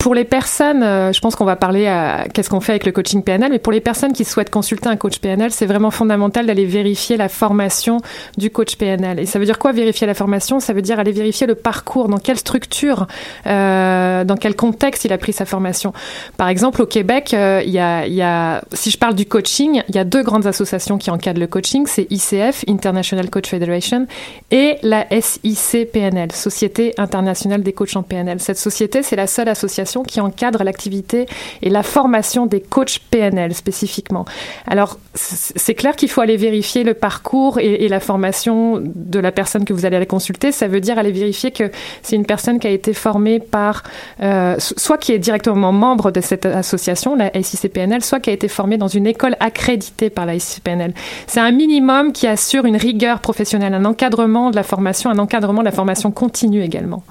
[0.00, 2.90] pour les personnes, euh, je pense qu'on va parler à qu'est-ce qu'on fait avec le
[2.90, 6.46] coaching PNL, mais pour les personnes qui souhaitent consulter un coach PNL, c'est vraiment fondamental
[6.46, 7.98] d'aller vérifier la formation
[8.38, 9.20] du coach PNL.
[9.20, 10.58] Et ça veut dire quoi vérifier la formation?
[10.58, 13.08] Ça veut dire aller vérifier le parcours, dans quelle structure,
[13.46, 15.92] euh, dans quel contexte il a pris sa formation.
[16.38, 19.98] Par exemple, au Québec, euh, il y, a, si je parle du coaching, il y
[19.98, 24.06] a deux grandes associations qui encadrent le coaching, c'est ICF, International Coach Federation,
[24.50, 28.40] et la SIC PNL, Société internationale des coachs en PNL.
[28.40, 31.26] Cette société, c'est la seule association qui encadre l'activité
[31.62, 34.24] et la formation des coachs PNL spécifiquement.
[34.66, 39.64] Alors, c'est clair qu'il faut aller vérifier le parcours et, la formation de la personne
[39.64, 40.52] que vous allez aller consulter.
[40.52, 41.70] Ça veut dire aller vérifier que
[42.02, 43.82] c'est une personne qui a été formée par,
[44.22, 48.48] euh, soit qui est directement membre de cette association, la SICPNL, soit qui a été
[48.48, 50.94] formée dans une école accréditée par la SICPNL.
[51.26, 55.60] C'est un minimum qui assure une rigueur professionnelle, un encadrement de la formation, un encadrement
[55.60, 57.02] de la formation continue également.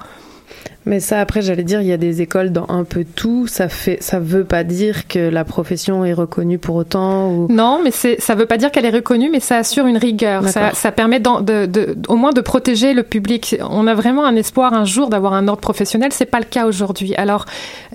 [0.86, 3.46] Mais ça, après, j'allais dire, il y a des écoles dans un peu tout.
[3.46, 7.30] Ça fait, ça veut pas dire que la profession est reconnue pour autant.
[7.30, 7.48] Ou...
[7.50, 10.48] Non, mais c'est, ça veut pas dire qu'elle est reconnue, mais ça assure une rigueur.
[10.48, 13.56] Ça, ça permet de, de, au moins de protéger le public.
[13.60, 16.12] On a vraiment un espoir un jour d'avoir un ordre professionnel.
[16.12, 17.14] C'est pas le cas aujourd'hui.
[17.16, 17.44] Alors,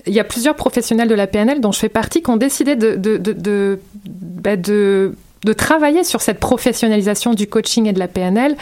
[0.06, 2.76] il y a plusieurs professionnels de la PNL dont je fais partie qui ont décidé
[2.76, 5.12] de, de, de, de, bah de
[5.44, 8.56] de travailler sur cette professionnalisation du coaching et de la PNL.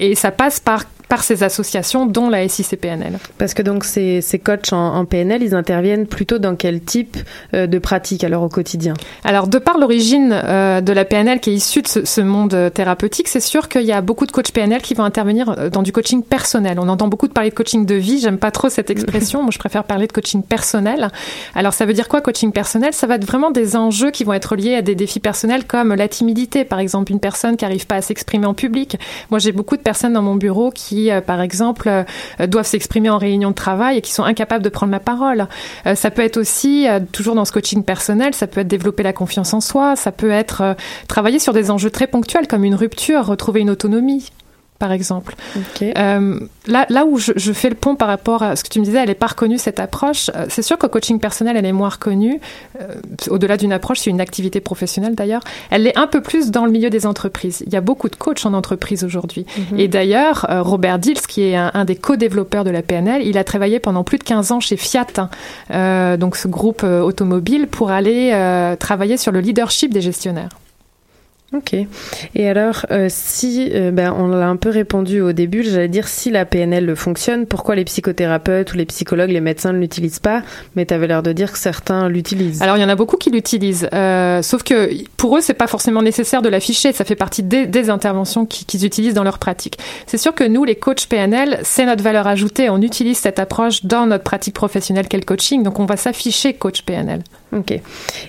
[0.00, 3.18] Et ça passe par par ces associations, dont la SICPNL.
[3.38, 7.16] Parce que donc ces, ces coachs en, en, PNL, ils interviennent plutôt dans quel type
[7.54, 8.94] euh, de pratique alors au quotidien?
[9.22, 12.70] Alors de par l'origine euh, de la PNL qui est issue de ce, ce monde
[12.72, 15.82] thérapeutique, c'est sûr qu'il y a beaucoup de coachs PNL qui vont intervenir euh, dans
[15.82, 16.78] du coaching personnel.
[16.80, 19.50] On entend beaucoup de parler de coaching de vie, j'aime pas trop cette expression, moi
[19.52, 21.10] je préfère parler de coaching personnel.
[21.54, 22.92] Alors ça veut dire quoi coaching personnel?
[22.92, 25.94] Ça va être vraiment des enjeux qui vont être liés à des défis personnels comme
[25.94, 28.98] la timidité, par exemple une personne qui n'arrive pas à s'exprimer en public.
[29.30, 33.10] Moi j'ai beaucoup de personnes dans mon bureau qui, euh, par exemple, euh, doivent s'exprimer
[33.10, 35.46] en réunion de travail et qui sont incapables de prendre la parole.
[35.86, 39.12] Euh, ça peut être aussi, toujours dans ce coaching personnel, ça peut être développer la
[39.12, 40.76] confiance en soi, ça peut être
[41.08, 44.30] travailler sur des enjeux très ponctuels comme une rupture, retrouver une autonomie
[44.84, 45.34] par exemple.
[45.56, 45.94] Okay.
[45.96, 48.80] Euh, là, là où je, je, fais le pont par rapport à ce que tu
[48.80, 50.30] me disais, elle n'est pas reconnue cette approche.
[50.34, 52.38] Euh, c'est sûr qu'au coaching personnel, elle est moins reconnue.
[52.82, 52.96] Euh,
[53.30, 55.40] Au-delà d'une approche, c'est une activité professionnelle d'ailleurs.
[55.70, 57.62] Elle est un peu plus dans le milieu des entreprises.
[57.66, 59.46] Il y a beaucoup de coachs en entreprise aujourd'hui.
[59.46, 59.64] Mhm.
[59.64, 59.80] Mm -hmm.
[59.80, 63.38] Et d'ailleurs, euh, Robert Dills, qui est un, un des co-développeurs de la PNL, il
[63.38, 67.88] a travaillé pendant plus de 15 ans chez Fiat, hein, donc ce groupe automobile, pour
[67.90, 68.24] aller
[68.86, 70.54] travailler sur le leadership des gestionnaires.
[71.54, 71.76] Ok.
[72.34, 76.08] Et alors, euh, si, euh, ben, on l'a un peu répondu au début, j'allais dire
[76.08, 80.42] si la PNL fonctionne, pourquoi les psychothérapeutes ou les psychologues, les médecins ne l'utilisent pas?
[80.74, 82.60] Mais tu avais l'air de dire que certains l'utilisent.
[82.60, 85.68] Alors, il y en a beaucoup qui l'utilisent, euh, sauf que pour eux, c'est pas
[85.68, 86.92] forcément nécessaire de l'afficher.
[86.92, 89.78] Ça fait partie des, interventions qu'ils qu utilisent dans leur pratique.
[90.06, 92.68] C'est sûr que nous, les coachs PNL, c'est notre valeur ajoutée.
[92.70, 96.54] On utilise cette approche dans notre pratique professionnelle qu'est le coaching, donc on va s'afficher
[96.54, 97.22] coach PNL.
[97.56, 97.80] Ok.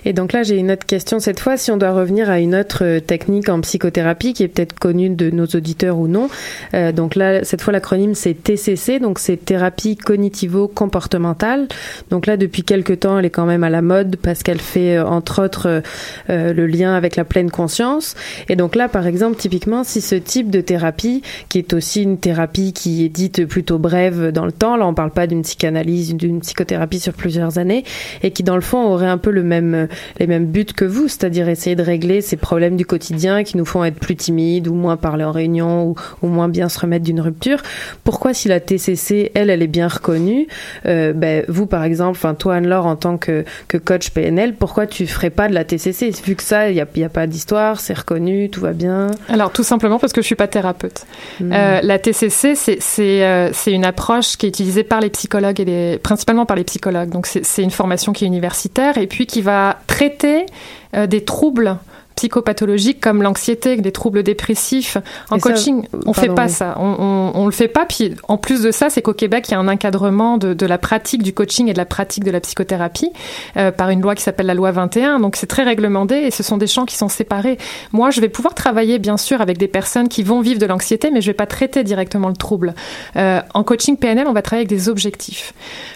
[0.04, 1.56] Et donc là, j'ai une autre question cette fois.
[1.56, 5.30] Si on doit revenir à une autre technique en psychothérapie qui est peut-être connue de
[5.30, 6.28] nos auditeurs ou non.
[6.74, 11.68] Euh, donc là, cette fois, l'acronyme c'est TCC, donc c'est thérapie cognitivo-comportementale.
[12.10, 14.96] Donc là, depuis quelques temps, elle est quand même à la mode parce qu'elle fait
[14.96, 15.82] euh, entre autres
[16.30, 18.14] euh, le lien avec la pleine conscience.
[18.48, 22.18] Et donc là, par exemple, typiquement, si ce type de thérapie, qui est aussi une
[22.18, 26.14] thérapie qui est dite plutôt brève dans le temps, là, on parle pas d'une psychanalyse,
[26.14, 27.84] d'une psychothérapie sur plusieurs années,
[28.22, 29.88] et qui dans le fond aurait un peu le même,
[30.18, 33.64] les mêmes buts que vous, c'est-à-dire essayer de régler ces problèmes du quotidien qui nous
[33.64, 37.04] font être plus timides ou moins parler en réunion ou, ou moins bien se remettre
[37.04, 37.62] d'une rupture.
[38.04, 40.46] Pourquoi si la TCC, elle, elle est bien reconnue,
[40.86, 44.86] euh, ben, vous par exemple, enfin toi Anne-Laure en tant que, que coach PNL, pourquoi
[44.86, 47.26] tu ferais pas de la TCC vu que ça, il n'y a, y a pas
[47.26, 51.06] d'histoire, c'est reconnu, tout va bien Alors tout simplement parce que je suis pas thérapeute.
[51.40, 51.52] Mmh.
[51.52, 55.98] Euh, la TCC, c'est euh, une approche qui est utilisée par les psychologues et les,
[55.98, 57.10] principalement par les psychologues.
[57.10, 60.46] Donc c'est une formation qui est universitaire et puis qui va traiter
[60.94, 61.78] euh, des troubles
[62.16, 64.96] psychopathologiques comme l'anxiété, des troubles dépressifs.
[65.30, 66.74] En Et coaching, ça, on fait pardon, pas ça.
[66.78, 67.84] On, on, le fait pas.
[67.84, 70.66] Puis en plus de ça, c'est qu'au Québec, il y a un encadrement de, de,
[70.66, 73.12] la pratique du coaching et de la pratique de la psychothérapie
[73.56, 75.20] euh, par une loi qui s'appelle la loi 21.
[75.20, 77.58] Donc c'est très réglementé et ce sont des champs qui sont séparés.
[77.92, 81.10] Moi, je vais pouvoir travailler bien sûr avec des personnes qui vont vivre de l'anxiété,
[81.10, 82.74] mais je vais pas traiter directement le trouble.
[83.16, 85.52] Euh, en coaching PNL, on va travailler avec des objectifs.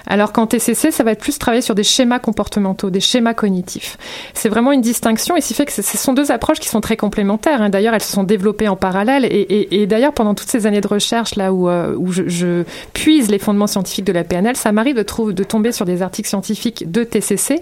[0.07, 3.97] Alors qu'en TCC, ça va être plus travailler sur des schémas comportementaux, des schémas cognitifs.
[4.35, 6.81] C'est vraiment une distinction et ce qui fait que ce sont deux approches qui sont
[6.81, 7.63] très complémentaires.
[7.63, 7.71] Hein.
[7.71, 9.27] D'ailleurs, elles se sont développées en parallèle.
[9.31, 13.67] Et, d'ailleurs, pendant toutes ces années de recherche, là où, euh, je, puise les fondements
[13.67, 17.61] scientifiques de la PNL, ça m'arrive de, tomber sur des articles scientifiques de TCC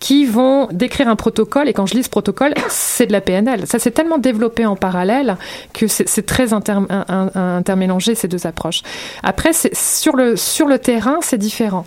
[0.00, 1.68] qui vont décrire un protocole.
[1.68, 3.66] Et quand je lis ce protocole, c'est de la PNL.
[3.66, 5.36] Ça s'est tellement développé en parallèle
[5.72, 6.78] que c'est très inter,
[7.34, 8.82] intermélangé, ces deux approches.
[9.22, 11.84] Après, sur le, terrain, c'est différent.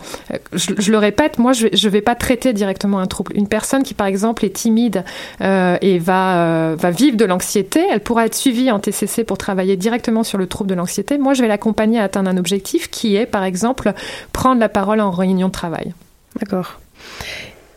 [0.53, 3.33] Je, je, le répète, moi, je ne vais, pas traiter directement un trouble.
[3.35, 5.03] Une personne qui, par exemple, est timide
[5.41, 9.37] euh, et va, euh, va vivre de l'anxiété, elle pourra être suivie en TCC pour
[9.37, 11.17] travailler directement sur le trouble de l'anxiété.
[11.17, 13.93] Moi, je vais l'accompagner à atteindre un objectif qui est, par exemple,
[14.33, 15.93] prendre la parole en réunion de travail.
[16.39, 16.79] D'accord.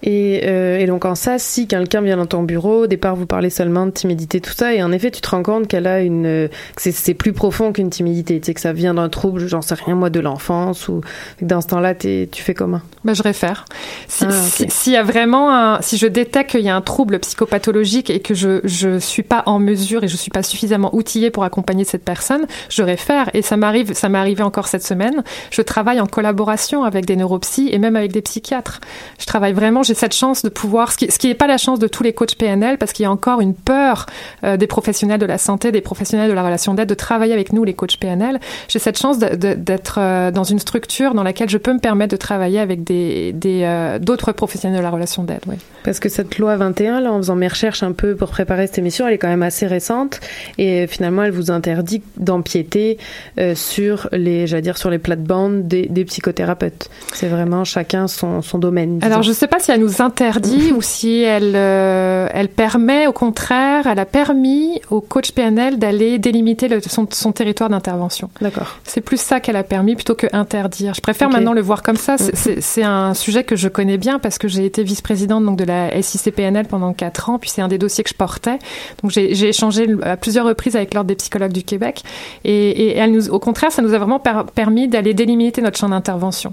[0.03, 3.27] Et, euh, et, donc en ça, si quelqu'un vient dans ton bureau, au départ vous
[3.27, 6.01] parlez seulement de timidité, tout ça, et en effet tu te rends compte qu'elle a
[6.01, 9.63] une, que c'est plus profond qu'une timidité, tu sais que ça vient d'un trouble, j'en
[9.63, 11.03] sais rien moi, de l'enfance, ou
[11.43, 12.81] dans ce temps-là tu fais comment?
[13.05, 13.65] Ben, je réfère.
[14.09, 14.69] Si, ah, okay.
[14.69, 18.11] si, si, y a vraiment un, si je détecte qu'il y a un trouble psychopathologique
[18.11, 21.45] et que je je suis pas en mesure et je suis pas suffisamment outillée pour
[21.45, 23.31] accompagner cette personne, je réfère.
[23.35, 25.23] Et ça m'arrive, ça m'est arrivé encore cette semaine.
[25.51, 28.81] Je travaille en collaboration avec des neuropsys et même avec des psychiatres.
[29.19, 31.59] Je travaille vraiment j'ai cette chance de pouvoir, ce qui, ce qui n'est pas la
[31.59, 34.07] chance de tous les coachs PNL, parce qu'il y a encore une peur
[34.45, 37.53] euh, des professionnels de la santé, des professionnels de la relation d'aide, de travailler avec
[37.53, 38.39] nous, les coachs PNL.
[38.69, 42.17] J'ai cette chance d'être euh, dans une structure dans laquelle je peux me permettre de
[42.17, 43.33] travailler avec des
[44.01, 45.41] d'autres euh, professionnels de la relation d'aide.
[45.49, 45.57] Oui.
[45.83, 48.79] Parce que cette loi 21, là, en faisant mes recherches un peu pour préparer cette
[48.79, 50.21] émission, elle est quand même assez récente,
[50.59, 52.99] et finalement, elle vous interdit d'empiéter
[53.39, 56.91] euh, sur les, j'allais dire, sur les plates-bandes des, des, psychothérapeutes.
[57.13, 58.99] C'est vraiment chacun son, son domaine.
[58.99, 59.07] Disons.
[59.11, 62.29] Alors, je ne sais pas s'il y a elle nous interdit ou si elle, euh,
[62.33, 67.33] elle permet, au contraire, elle a permis au coach PNL d'aller délimiter le, son, son,
[67.33, 68.31] territoire d'intervention.
[68.41, 68.79] D'accord.
[68.85, 70.95] C'est plus ça qu'elle a permis plutôt que interdire.
[70.95, 71.37] Je préfère okay.
[71.37, 72.17] maintenant le voir comme ça.
[72.19, 76.01] C'est un sujet que je connais bien parce que j'ai été vice-présidente donc de la
[76.03, 78.59] SICPNL pendant quatre ans, puis c'est un des dossiers que je portais.
[79.03, 82.03] Donc j'ai échangé à plusieurs reprises avec l'ordre des psychologues du Québec
[82.45, 85.79] et, et elle nous, au contraire, ça nous a vraiment per permis d'aller délimiter notre
[85.79, 86.53] champ d'intervention.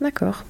[0.00, 0.44] D'accord.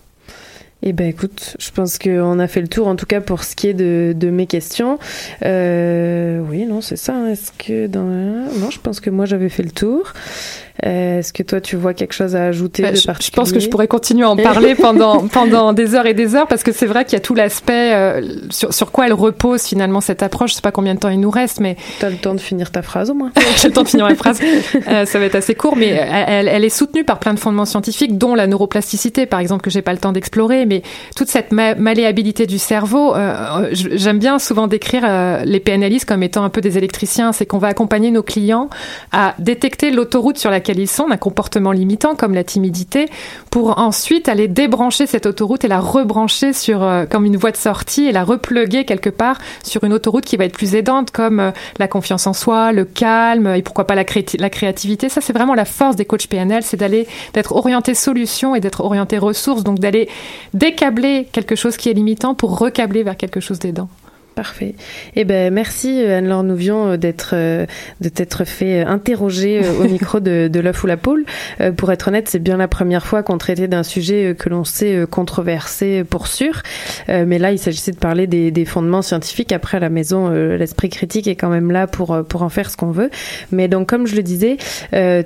[0.83, 3.57] Eh ben écoute, je pense qu'on a fait le tour en tout cas pour ce
[3.57, 4.99] qui est de, de mes questions.
[5.43, 7.31] Euh, oui, non, c'est ça.
[7.31, 10.13] Est-ce que dans non, je pense que moi j'avais fait le tour.
[10.85, 13.41] Euh, Est-ce que toi tu vois quelque chose à ajouter bah, de je, particulier je
[13.41, 16.47] pense que je pourrais continuer à en parler pendant pendant des heures et des heures
[16.47, 18.21] parce que c'est vrai qu'il y a tout l'aspect euh,
[18.51, 20.51] sur, sur quoi elle repose finalement cette approche.
[20.51, 22.71] Je sais pas combien de temps il nous reste, mais t'as le temps de finir
[22.71, 23.33] ta phrase au moins.
[23.57, 24.39] J'ai le temps de finir ma phrase.
[24.89, 27.65] Euh, ça va être assez court, mais elle, elle, est soutenue par plein de fondements
[27.65, 30.83] scientifiques, dont la neuroplasticité, par exemple, que j'ai pas le temps d'explorer, mais
[31.15, 33.15] toute cette ma malléabilité du cerveau.
[33.15, 35.07] Euh, J'aime bien souvent décrire
[35.45, 37.33] les PNListes comme étant un peu des électriciens.
[37.33, 38.69] C'est qu'on va accompagner nos clients
[39.13, 43.09] à détecter l'autoroute sur laquelle ils sont, d'un comportement limitant comme la timidité,
[43.51, 47.57] pour ensuite aller débrancher cette autoroute et la rebrancher sur euh, comme une voie de
[47.57, 51.41] sortie et la repluguer quelque part sur une autoroute qui va être plus aidante comme
[51.41, 55.09] euh, la confiance en soi, le calme et pourquoi pas la, cré la créativité.
[55.09, 58.81] Ça, c'est vraiment la force des coachs PNL, c'est d'aller d'être orienté solution et d'être
[58.81, 60.09] orienté ressources, donc d'aller
[60.55, 63.89] décabler quelque chose qui est limitant pour recabler vers quelque chose d'aidant.
[64.37, 64.75] Parfait.
[65.15, 70.85] Eh ben merci Anne-Laure Nouvion d'être de t'être fait interroger au micro de, de l'œuf
[70.85, 71.25] ou la poule.
[71.79, 75.07] Pour être honnête, c'est bien la première fois qu'on traitait d'un sujet que l'on sait
[75.11, 76.61] controversé pour sûr.
[77.09, 79.53] Mais là, il s'agissait de parler des, des, fondements scientifiques.
[79.53, 82.77] Après, à la maison, l'esprit critique est quand même là pour pour en faire ce
[82.77, 83.09] qu'on veut.
[83.53, 84.59] Mais donc, comme je le disais,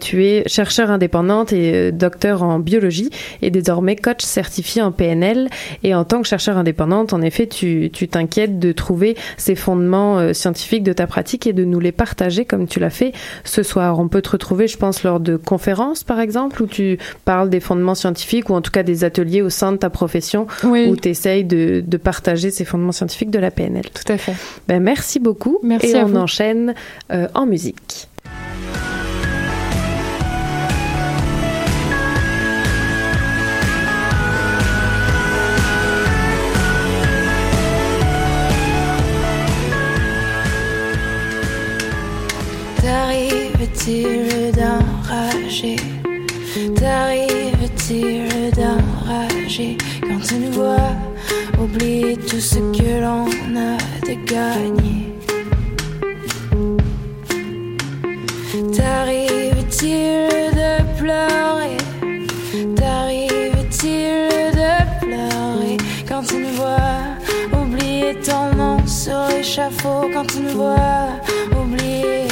[0.00, 3.10] tu es chercheur indépendante et docteur en biologie
[3.42, 5.48] et désormais coach certifié en PNL.
[5.82, 8.99] Et en tant que chercheur indépendante, en effet, tu tu t'inquiètes de trouver
[9.36, 12.90] ces fondements euh, scientifiques de ta pratique et de nous les partager comme tu l'as
[12.90, 13.12] fait
[13.44, 13.98] ce soir.
[13.98, 17.60] On peut te retrouver, je pense, lors de conférences, par exemple, où tu parles des
[17.60, 20.86] fondements scientifiques ou en tout cas des ateliers au sein de ta profession oui.
[20.88, 23.84] où tu essayes de, de, partager ces fondements scientifiques de la PNL.
[23.92, 24.34] Tout à fait.
[24.68, 25.58] Ben, merci beaucoup.
[25.62, 26.16] Merci et à on vous.
[26.16, 26.74] enchaîne
[27.12, 28.08] euh, en musique.
[43.80, 45.76] T'arrive-t-il d'enrager?
[46.76, 48.28] T'arrive-t-il
[50.02, 50.92] Quand tu nous vois
[51.58, 53.24] oublier tout ce que l'on
[53.56, 55.14] a de gagné.
[58.76, 60.28] T'arrive-t-il
[60.60, 61.78] de pleurer?
[62.76, 64.28] T'arrive-t-il
[64.60, 65.76] de pleurer?
[66.06, 71.08] Quand tu nous vois oublier ton nom sur l'échafaud Quand tu nous vois
[71.58, 72.29] oublier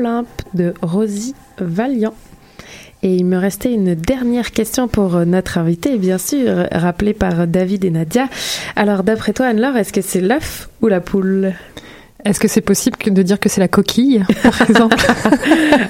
[0.00, 2.14] Olympe de Rosie Valiant.
[3.02, 7.84] Et il me restait une dernière question pour notre invité, bien sûr, rappelée par David
[7.84, 8.28] et Nadia.
[8.76, 11.52] Alors, d'après toi, Anne-Laure, est-ce que c'est l'œuf ou la poule?
[12.26, 14.96] Est-ce que c'est possible de dire que c'est la coquille, par exemple?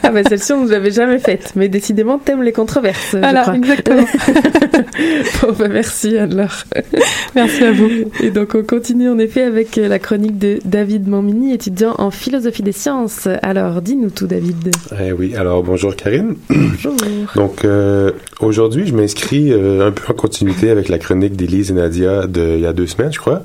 [0.05, 1.53] Ah bah celle-ci, on ne l'avait jamais faite.
[1.57, 3.57] Mais décidément, t'aimes les controverses, Voilà, je crois.
[3.57, 4.07] exactement.
[5.43, 6.65] bon, bah merci Anne-Laure.
[7.35, 7.89] Merci à vous.
[8.21, 12.11] Et donc, on continue en effet avec euh, la chronique de David Mammini, étudiant en
[12.11, 13.29] philosophie des sciences.
[13.43, 14.71] Alors, dis-nous tout, David.
[15.01, 16.35] Eh oui, alors bonjour Karine.
[16.49, 16.97] Bonjour.
[17.37, 18.11] Donc euh,
[18.41, 22.57] aujourd'hui, je m'inscris euh, un peu en continuité avec la chronique d'Élise et Nadia de
[22.57, 23.43] il y a deux semaines, je crois.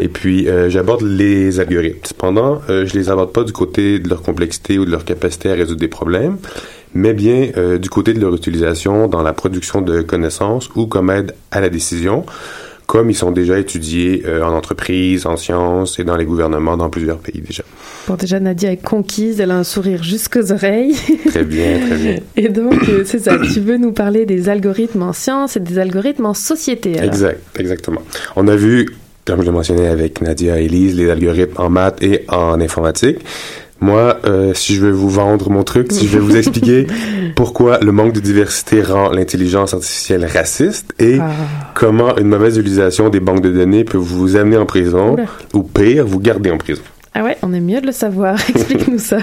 [0.00, 2.00] Et puis euh, j'aborde les algorithmes.
[2.04, 5.50] Cependant, euh, je les aborde pas du côté de leur complexité ou de leur capacité
[5.50, 6.38] à résoudre des problèmes,
[6.94, 11.10] mais bien euh, du côté de leur utilisation dans la production de connaissances ou comme
[11.10, 12.24] aide à la décision,
[12.86, 16.90] comme ils sont déjà étudiés euh, en entreprise, en sciences et dans les gouvernements dans
[16.90, 17.62] plusieurs pays déjà.
[18.08, 20.96] Bon, déjà, Nadia est conquise, elle a un sourire jusqu'aux oreilles.
[21.28, 22.16] Très bien, très bien.
[22.36, 25.78] Et donc, euh, c'est ça, tu veux nous parler des algorithmes en sciences et des
[25.78, 26.98] algorithmes en société.
[26.98, 27.04] alors.
[27.04, 28.02] Exact, exactement.
[28.34, 28.88] On a vu,
[29.24, 33.18] comme je le mentionnais avec Nadia et Elise, les algorithmes en maths et en informatique.
[33.80, 36.86] Moi, euh, si je veux vous vendre mon truc, si je vais vous expliquer
[37.36, 41.30] pourquoi le manque de diversité rend l'intelligence artificielle raciste et Ah.
[41.74, 45.24] comment une mauvaise utilisation des banques de données peut vous amener en prison Oula.
[45.54, 46.82] ou pire, vous garder en prison.
[47.12, 48.38] Ah ouais, on est mieux de le savoir.
[48.48, 49.18] Explique-nous ça.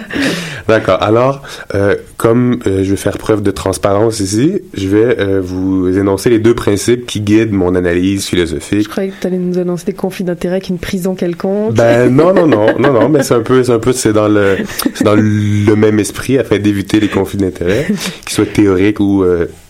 [0.67, 1.01] D'accord.
[1.01, 1.41] Alors,
[1.73, 6.29] euh, comme euh, je vais faire preuve de transparence ici, je vais euh, vous énoncer
[6.29, 9.85] les deux principes qui guident mon analyse philosophique Je croyais que tu allais nous annoncer
[9.85, 11.75] des conflits d'intérêts qu'une prison quelconque.
[11.75, 14.27] Ben non non non non non mais c'est un peu c'est un peu c'est dans
[14.27, 14.57] le
[14.93, 19.23] c'est dans le même esprit afin d'éviter les conflits d'intérêts qu'ils soient théoriques ou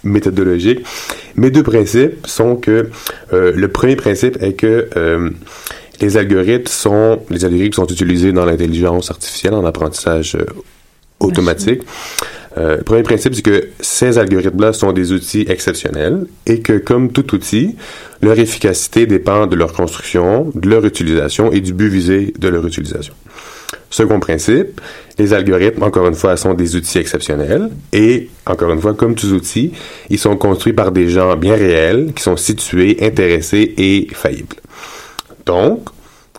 [0.04, 0.84] méthodologiques.
[1.36, 2.90] Mes deux principes sont que
[3.32, 4.90] le premier principe est que
[6.02, 10.46] les algorithmes sont les algorithmes sont utilisés dans l'intelligence artificielle en apprentissage euh,
[11.20, 11.82] automatique.
[12.58, 17.12] Euh, le premier principe, c'est que ces algorithmes-là sont des outils exceptionnels et que, comme
[17.12, 17.76] tout outil,
[18.22, 22.66] leur efficacité dépend de leur construction, de leur utilisation et du but visé de leur
[22.66, 23.14] utilisation.
[23.90, 24.82] Second principe,
[25.18, 29.34] les algorithmes, encore une fois, sont des outils exceptionnels et, encore une fois, comme tous
[29.34, 29.72] outils,
[30.10, 34.56] ils sont construits par des gens bien réels qui sont situés, intéressés et faillibles.
[35.48, 35.90] Donc,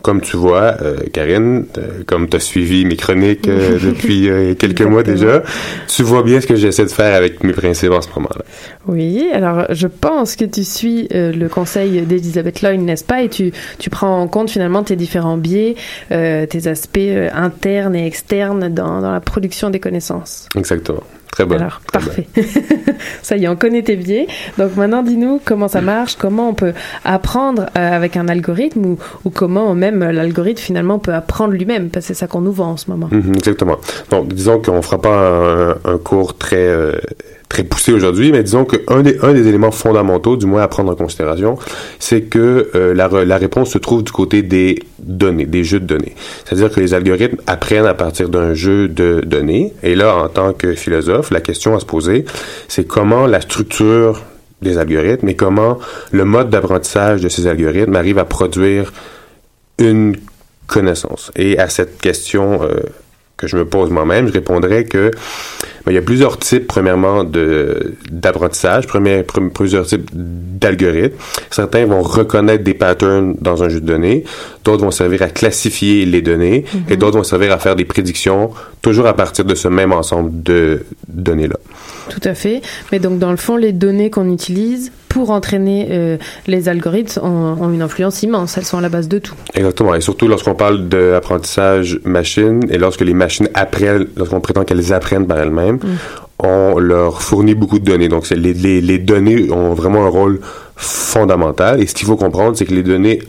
[0.01, 4.81] comme tu vois, euh, Karine, euh, comme tu as suivi mes chroniques euh, depuis quelques
[4.81, 5.43] mois déjà,
[5.87, 8.45] tu vois bien ce que j'essaie de faire avec mes principes en ce moment-là.
[8.87, 13.23] Oui, alors je pense que tu suis le conseil d'Elisabeth Lloyd, n'est-ce pas?
[13.23, 15.75] Et tu, tu prends en compte finalement tes différents biais,
[16.09, 16.99] tes aspects
[17.33, 20.47] internes et externes dans, dans la production des connaissances.
[20.55, 21.03] Exactement.
[21.31, 21.59] Très bonne.
[21.61, 22.27] Alors, Très parfait.
[23.21, 24.27] ça y est, on connaît tes biais.
[24.57, 26.73] Donc maintenant, dis-nous comment ça marche, comment on peut
[27.05, 31.89] apprendre euh, avec un algorithme ou, ou comment même euh, l'algorithme finalement peut apprendre lui-même,
[31.89, 33.07] parce que c'est ça qu'on nous vend en ce moment.
[33.11, 33.77] Mhm, exactement.
[34.09, 36.93] Donc, disons qu'on fera pas un, un cours très euh,
[37.49, 40.91] très poussé aujourd'hui, mais disons qu'un des un des éléments fondamentaux, du moins à prendre
[40.91, 41.57] en considération,
[41.97, 45.85] c'est que euh, la la réponse se trouve du côté des données, des jeux de
[45.85, 46.15] données.
[46.45, 49.73] C'est-à-dire que les algorithmes apprennent à partir d'un jeu de données.
[49.81, 52.25] Et là, en tant que philosophe, la question à se poser,
[52.67, 54.21] c'est comment la structure
[54.61, 55.79] des algorithmes et comment
[56.11, 58.93] le mode d'apprentissage de ces algorithmes arrive à produire
[59.79, 60.17] une
[60.67, 61.31] connaissance.
[61.35, 62.81] Et à cette question euh,
[63.37, 65.11] que je me pose moi-même, je répondrais que
[65.89, 69.23] il y a plusieurs types, premièrement, de d'apprentissage, premier-
[69.53, 71.15] plusieurs types d'algorithmes.
[71.51, 74.23] Certains vont reconnaître des patterns dans un jeu de données,
[74.63, 78.51] d'autres vont servir à classifier les données, et d'autres vont servir à faire des prédictions,
[78.81, 81.57] toujours à partir de ce même ensemble de données-là.
[82.09, 82.61] Tout à fait.
[82.91, 86.17] Mais donc, dans le fond, les données qu'on utilise pour entraîner euh,
[86.47, 88.57] les algorithmes ont, ont une influence immense.
[88.57, 89.33] Elles sont à la base de tout.
[89.55, 89.95] Exactement.
[89.95, 95.25] Et surtout lorsqu'on parle d'apprentissage machine et lorsque les machines apprennent, lorsqu'on prétend qu'elles apprennent
[95.27, 95.78] par elles-mêmes,
[96.39, 98.07] on leur fournit beaucoup de données.
[98.09, 100.39] Donc, c'est- les, les, les données ont vraiment un rôle
[100.75, 101.81] fondamental.
[101.81, 103.21] Et ce qu'il faut comprendre, c'est que les données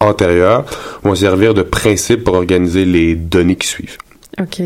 [0.00, 0.64] antérieures
[1.02, 3.98] vont servir de principe pour organiser les données qui suivent.
[4.40, 4.60] Ok.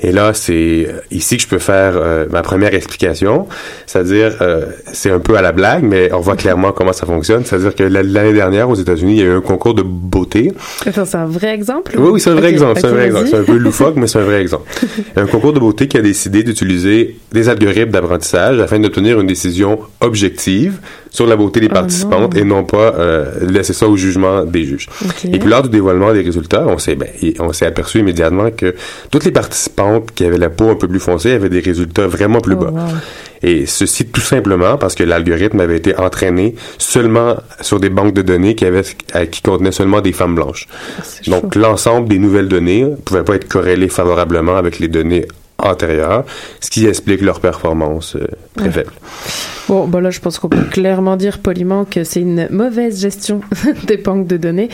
[0.00, 3.46] Et là, c'est euh, ici que je peux faire euh, ma première explication.
[3.86, 7.44] C'est-à-dire, euh, c'est un peu à la blague, mais on voit clairement comment ça fonctionne.
[7.44, 10.52] C'est-à-dire que la- l'année dernière, aux États-Unis, il y a eu un concours de beauté.
[10.82, 11.92] C'est un vrai exemple?
[11.98, 12.80] Oui, oui, c'est un vrai exemple.
[12.80, 13.24] C'est un vrai exemple.
[13.24, 13.30] vas-y.
[13.30, 14.68] C'est un peu loufoque, mais c'est un vrai exemple.
[15.16, 19.78] Un concours de beauté qui a décidé d'utiliser des algorithmes d'apprentissage afin d'obtenir une décision
[20.00, 20.78] objective
[21.14, 24.64] sur la beauté des Oh participantes et non pas euh, laisser ça au jugement des
[24.64, 24.88] juges.
[25.32, 27.08] Et puis lors du dévoilement des résultats, on s'est ben,
[27.38, 28.74] on s'est aperçu immédiatement que
[29.12, 32.40] toutes les participantes qui avaient la peau un peu plus foncée avaient des résultats vraiment
[32.40, 32.70] plus Oh, bas.
[32.72, 32.80] wow.
[33.44, 38.22] Et ceci tout simplement parce que l'algorithme avait été entraîné seulement sur des banques de
[38.22, 38.82] données qui, avaient,
[39.14, 40.66] euh, qui contenaient seulement des femmes blanches.
[41.28, 45.26] Donc l'ensemble des nouvelles données ne pouvaient pas être corrélées favorablement avec les données
[45.58, 46.24] antérieures,
[46.60, 48.26] ce qui explique leur performance euh,
[48.56, 48.72] très Ouais.
[48.72, 48.92] faible.
[49.68, 53.40] Bon, bah là, je pense qu'on peut clairement dire poliment que c'est une mauvaise gestion
[53.86, 54.68] des banques de données,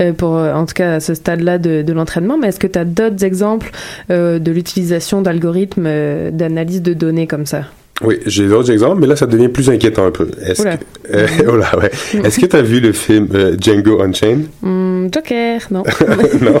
[0.00, 2.38] euh, pour, euh, en tout cas à ce stade-là de, de l'entraînement.
[2.38, 3.70] Mais est-ce que tu as d'autres exemples
[4.10, 7.62] euh, de l'utilisation d'algorithmes d'analyse de données comme ça?
[8.02, 10.28] Oui, j'ai d'autres exemples, mais là, ça devient plus inquiétant un peu.
[10.44, 10.68] Est-ce que,
[11.14, 11.90] euh, oula, ouais.
[12.24, 14.46] Est-ce que tu as vu le film euh, Django Unchained?
[14.60, 15.82] Hmm, Joker, non.
[16.42, 16.60] non.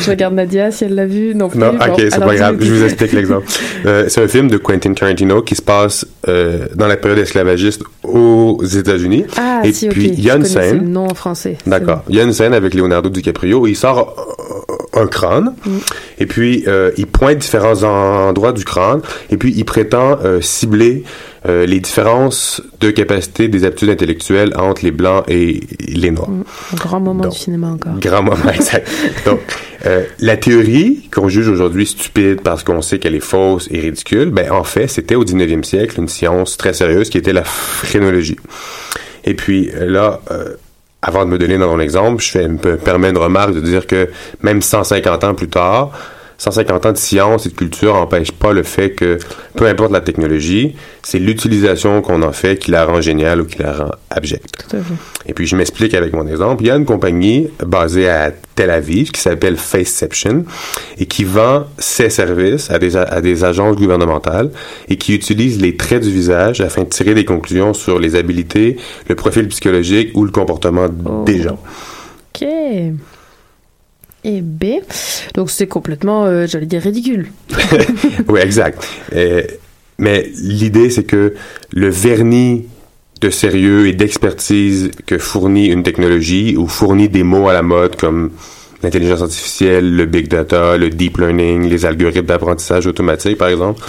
[0.00, 1.34] je regarde Nadia si elle l'a vu.
[1.34, 1.58] Non, plus.
[1.58, 2.56] Non, ok, c'est pas grave.
[2.60, 3.46] Je vous explique l'exemple.
[3.86, 7.82] Euh, c'est un film de Quentin Tarantino qui se passe euh, dans la période esclavagiste
[8.04, 9.24] aux États-Unis.
[9.36, 10.78] Ah, Et si, puis, il y a Je une scène.
[10.82, 11.58] le nom en français.
[11.66, 12.04] D'accord.
[12.08, 14.14] Il y a une scène avec Leonardo DiCaprio où il sort
[14.94, 15.70] un crâne Mm.
[16.20, 16.64] et puis
[16.98, 19.00] il pointe différents endroits du crâne
[19.30, 20.18] et puis il prétend
[20.52, 21.04] cibler
[21.48, 26.28] euh, les différences de capacité des aptitudes intellectuelles entre les blancs et les noirs.
[26.30, 27.98] Un grand moment du cinéma encore.
[27.98, 28.88] Grand moment, exact.
[29.24, 29.40] Donc,
[29.86, 34.30] euh, la théorie qu'on juge aujourd'hui stupide parce qu'on sait qu'elle est fausse et ridicule,
[34.30, 38.36] ben en fait, c'était au 19e siècle une science très sérieuse qui était la phrénologie.
[39.24, 40.54] Et puis là, euh,
[41.02, 43.86] avant de me donner dans mon exemple, je fais, me permets une remarque de dire
[43.86, 44.08] que
[44.42, 45.90] même 150 ans plus tard,
[46.42, 49.16] 150 ans de science et de culture n'empêchent pas le fait que,
[49.54, 50.74] peu importe la technologie,
[51.04, 54.66] c'est l'utilisation qu'on en fait qui la rend géniale ou qui la rend abjecte.
[54.68, 54.94] Tout à fait.
[55.26, 56.64] Et puis, je m'explique avec mon exemple.
[56.64, 60.44] Il y a une compagnie basée à Tel Aviv qui s'appelle Faceception
[60.98, 64.50] et qui vend ses services à des, à des agences gouvernementales
[64.88, 68.78] et qui utilise les traits du visage afin de tirer des conclusions sur les habilités,
[69.08, 70.88] le profil psychologique ou le comportement
[71.24, 71.60] des gens.
[72.34, 72.48] Ok.
[74.24, 74.64] Et B.
[75.34, 77.28] Donc c'est complètement, euh, j'allais dire, ridicule.
[78.28, 78.86] oui, exact.
[79.98, 81.34] Mais l'idée, c'est que
[81.70, 82.66] le vernis
[83.20, 87.94] de sérieux et d'expertise que fournit une technologie ou fournit des mots à la mode
[87.96, 88.32] comme
[88.82, 93.80] l'intelligence artificielle, le big data, le deep learning, les algorithmes d'apprentissage automatique, par exemple,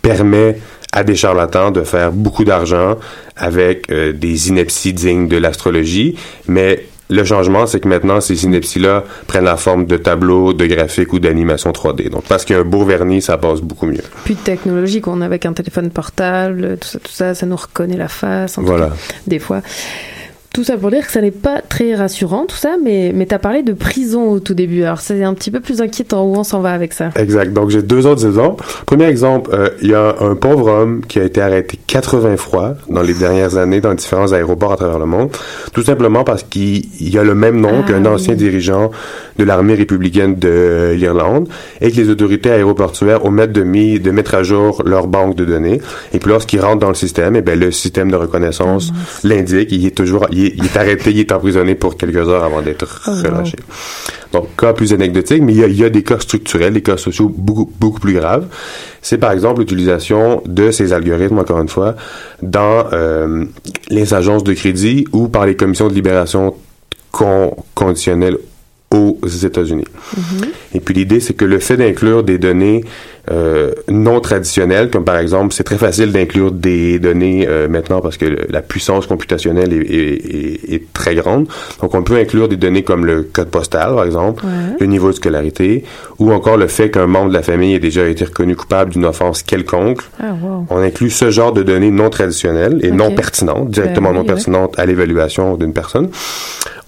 [0.00, 0.58] permet
[0.92, 2.96] à des charlatans de faire beaucoup d'argent
[3.36, 6.16] avec euh, des inepties dignes de l'astrologie,
[6.46, 11.12] mais le changement, c'est que maintenant, ces inepties-là prennent la forme de tableaux, de graphiques
[11.12, 12.10] ou d'animations 3D.
[12.10, 14.02] Donc, parce qu'il y a un beau vernis, ça passe beaucoup mieux.
[14.24, 17.56] Plus de technologie qu'on a avec un téléphone portable, tout ça, tout ça, ça nous
[17.56, 18.58] reconnaît la face.
[18.58, 18.86] en tout Voilà.
[18.88, 18.94] cas,
[19.26, 19.62] des fois.
[20.54, 23.34] Tout ça pour dire que ça n'est pas très rassurant, tout ça, mais, mais tu
[23.34, 24.82] as parlé de prison au tout début.
[24.82, 27.10] Alors, c'est un petit peu plus inquiétant où on s'en va avec ça?
[27.16, 27.52] Exact.
[27.52, 28.64] Donc, j'ai deux autres exemples.
[28.86, 32.74] Premier exemple, euh, il y a un pauvre homme qui a été arrêté 80 fois
[32.88, 35.30] dans les dernières années dans différents aéroports à travers le monde,
[35.74, 38.38] tout simplement parce qu'il il a le même nom Ah, qu'un ancien oui.
[38.38, 38.90] dirigeant
[39.38, 41.48] de l'armée républicaine de l'Irlande
[41.80, 45.44] et que les autorités aéroportuaires omettent de, mis, de mettre à jour leur banque de
[45.44, 45.80] données.
[46.12, 48.92] Et puis, lorsqu'il rentre dans le système, eh ben, le système de reconnaissance
[49.24, 49.68] l'indique.
[49.72, 52.62] Il est toujours, il est, il est arrêté, il est emprisonné pour quelques heures avant
[52.62, 53.16] d'être Oh, wow.
[53.22, 53.56] relâché.
[54.32, 56.82] Donc, cas plus anecdotique, mais il y, a, il y a des cas structurels, des
[56.82, 58.46] cas sociaux beaucoup, beaucoup plus graves.
[59.00, 61.94] C'est par exemple l'utilisation de ces algorithmes, encore une fois,
[62.42, 63.44] dans euh,
[63.88, 66.54] les agences de crédit ou par les commissions de libération
[67.12, 68.36] con- conditionnelle
[68.90, 69.84] aux États-Unis.
[70.74, 72.84] Et puis l'idée, c'est que le fait d'inclure des données
[73.30, 78.16] euh, non traditionnelles, comme par exemple, c'est très facile d'inclure des données euh, maintenant parce
[78.16, 81.46] que la puissance computationnelle est, est- est- est très grande.
[81.80, 84.76] Donc on peut inclure des données comme le code postal, par exemple, Ouais.
[84.80, 85.84] le niveau de scolarité,
[86.18, 89.04] ou encore le fait qu'un membre de la famille ait déjà été reconnu coupable d'une
[89.04, 90.00] offense quelconque.
[90.20, 90.66] Ah, wow.
[90.70, 94.22] On inclut ce genre de données non traditionnelles et non pertinentes, directement Ben oui, non
[94.28, 94.34] ouais.
[94.34, 96.08] pertinentes à l'évaluation d'une personne.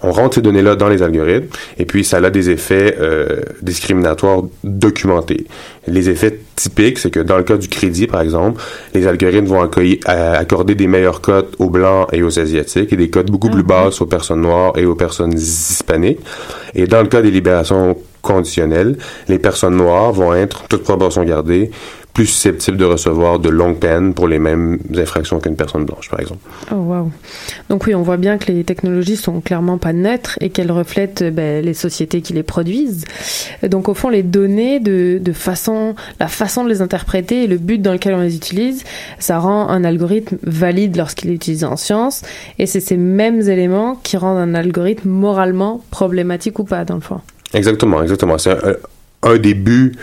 [0.03, 1.45] On rentre ces données-là dans les algorithmes
[1.77, 5.45] et puis ça a des effets euh, discriminatoires documentés.
[5.87, 8.61] Les effets typiques, c'est que dans le cas du crédit, par exemple,
[8.93, 9.61] les algorithmes vont
[10.05, 13.63] à- accorder des meilleures cotes aux blancs et aux asiatiques et des cotes beaucoup plus
[13.63, 16.19] basses aux personnes noires et aux personnes hispaniques.
[16.75, 21.71] Et dans le cas des libérations conditionnelles, les personnes noires vont être, toute proportion gardée,
[22.13, 26.19] plus susceptibles de recevoir de longues peines pour les mêmes infractions qu'une personne blanche, par
[26.19, 26.41] exemple.
[26.71, 27.11] Oh, wow.
[27.69, 31.23] Donc oui, on voit bien que les technologies sont clairement pas neutres et qu'elles reflètent
[31.23, 33.05] ben, les sociétés qui les produisent.
[33.63, 37.57] Donc au fond, les données, de, de façon, la façon de les interpréter et le
[37.57, 38.83] but dans lequel on les utilise,
[39.19, 42.23] ça rend un algorithme valide lorsqu'il est utilisé en science.
[42.59, 47.01] Et c'est ces mêmes éléments qui rendent un algorithme moralement problématique ou pas, dans le
[47.01, 47.21] fond.
[47.53, 48.37] Exactement, exactement.
[48.37, 48.75] C'est un,
[49.23, 49.93] un des buts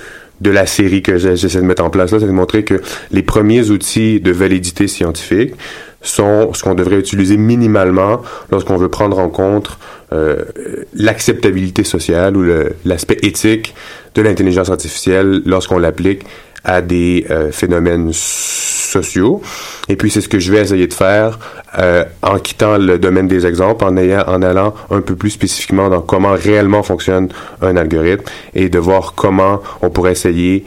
[0.41, 2.81] de la série que j'essaie de mettre en place là, c'est de montrer que
[3.11, 5.55] les premiers outils de validité scientifique
[6.01, 8.23] sont ce qu'on devrait utiliser minimalement
[8.53, 9.79] lorsqu'on veut prendre en compte
[10.13, 10.45] euh,
[10.95, 12.45] l'acceptabilité sociale ou
[12.85, 13.75] l'aspect éthique
[14.15, 16.25] de l'intelligence artificielle lorsqu'on l'applique
[16.69, 19.41] à des euh, phénomènes sociaux.
[19.89, 21.39] Et puis c'est ce que je vais essayer de faire
[21.79, 25.89] euh, en quittant le domaine des exemples, en, ayant, en allant un peu plus spécifiquement
[25.89, 27.29] dans comment réellement fonctionne
[27.63, 30.67] un algorithme et de voir comment on pourrait essayer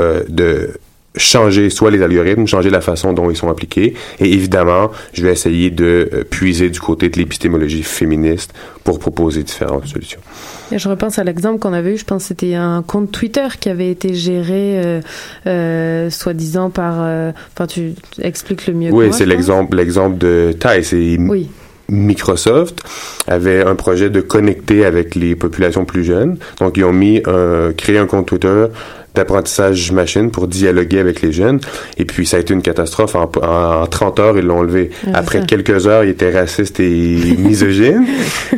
[0.00, 0.70] euh, de
[1.16, 3.94] changer soit les algorithmes, changer la façon dont ils sont appliqués.
[4.18, 8.52] Et évidemment, je vais essayer de euh, puiser du côté de l'épistémologie féministe
[8.84, 10.20] pour proposer différentes solutions.
[10.72, 13.46] Et je repense à l'exemple qu'on avait eu, je pense que c'était un compte Twitter
[13.60, 15.00] qui avait été géré, euh,
[15.46, 16.94] euh, soi-disant par...
[17.00, 20.54] euh, Enfin, tu expliques le mieux Oui, c'est l'exemple, l'exemple de.
[20.92, 21.50] Et Oui.
[21.88, 22.80] Microsoft
[23.26, 26.38] avait un projet de connecter avec les populations plus jeunes.
[26.58, 28.66] Donc, ils ont mis, un, créé un compte Twitter
[29.14, 31.60] d'apprentissage machine pour dialoguer avec les jeunes.
[31.98, 33.14] Et puis, ça a été une catastrophe.
[33.14, 34.90] En, en 30 heures, ils l'ont enlevé.
[35.12, 35.44] Après ça.
[35.46, 36.86] quelques heures, il était raciste et
[37.38, 38.04] misogyne.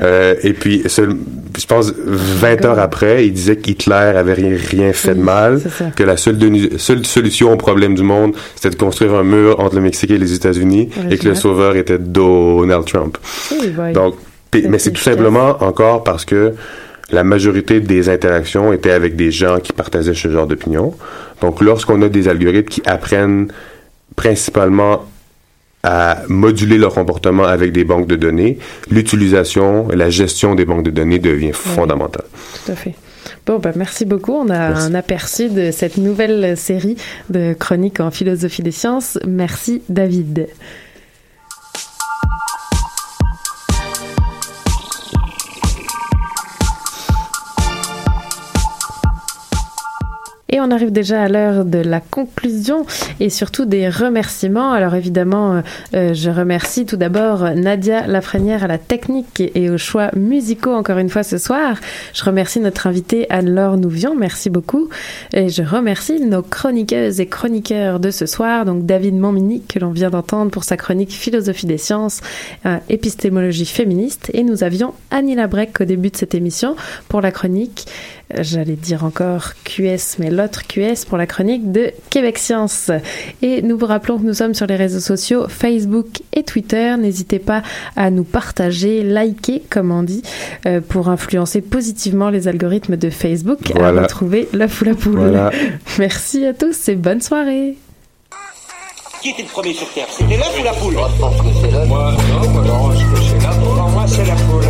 [0.03, 1.17] Euh, et puis, seul-
[1.59, 5.61] je pense, 20 heures après, il disait qu'Hitler avait rien, rien fait de mal,
[5.97, 6.37] que la seule,
[6.79, 10.33] solution au problème du monde, c'était de construire un mur entre le Mexique et les
[10.35, 13.19] États-Unis, et que le sauveur était Donald Trump.
[13.93, 14.15] Donc,
[14.69, 16.55] mais c'est tout simplement encore parce que
[17.11, 20.95] la majorité des interactions étaient avec des gens qui partageaient ce genre d'opinion.
[21.41, 23.49] Donc, lorsqu'on a des algorithmes qui apprennent
[24.17, 25.05] principalement
[25.83, 28.59] à moduler leur comportement avec des banques de données,
[28.91, 32.25] l'utilisation et la gestion des banques de données devient fondamentale.
[32.65, 32.95] Tout à fait.
[33.47, 34.33] Bon, bah, merci beaucoup.
[34.33, 36.97] On a un aperçu de cette nouvelle série
[37.29, 39.19] de chroniques en philosophie des sciences.
[39.27, 40.49] Merci, David.
[50.55, 52.87] Et on arrive déjà à l'heure de la conclusion
[53.19, 54.71] et surtout des remerciements.
[54.71, 55.61] Alors évidemment, euh,
[55.95, 60.99] euh, je remercie tout d'abord Nadia Lafrenière à la technique et, aux choix musicaux encore
[60.99, 61.79] une fois ce soir.
[62.13, 64.91] Je remercie notre invitée Anne-Laure Nouvion, merci beaucoup.
[65.33, 69.91] Et je remercie nos chroniqueuses et chroniqueurs de ce soir, donc David Montmini que l'on
[69.91, 72.21] vient d'entendre pour sa chronique Philosophie des sciences,
[72.89, 74.31] épistémologie féministe.
[74.35, 76.77] Et nous avions Annie Labrec au début de cette émission
[77.09, 77.87] pour la chronique
[78.33, 82.91] euh, j'allais dire encore QS, mais l'autre QS pour la chronique de Québec Science.
[83.43, 86.95] Et nous vous rappelons que nous sommes sur les réseaux sociaux Facebook et Twitter.
[86.99, 87.63] N'hésitez pas
[87.97, 90.23] à nous partager, liker, comme on dit,
[90.67, 94.01] euh, pour influencer positivement les algorithmes de Facebook Voilà.
[94.01, 95.19] à retrouver l'œuf ou la poule.
[95.19, 95.51] Voilà.
[95.99, 97.77] Merci à tous et bonne soirée.
[99.23, 100.05] Qui était le premier sur Terre?
[100.11, 100.93] C'était l'œuf ou la poule?
[100.95, 101.89] Moi, je pense que c'est l'œuf.
[101.89, 103.77] Moi, non, moi, non, je pense que c'est la poule.
[103.79, 104.65] Non, moi, c'est la poule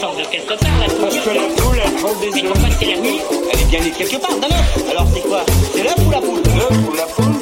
[0.00, 1.00] sortent de quelque part, la poule.
[1.00, 3.20] Parce que la poule, elle prend des Mais comment c'est la nuit
[3.52, 4.90] Elle est bien née quelque part, non, non.
[4.90, 5.44] Alors c'est quoi?
[5.74, 6.42] C'est l'œuf ou la poule?
[6.56, 7.39] L'œuf ou la poule.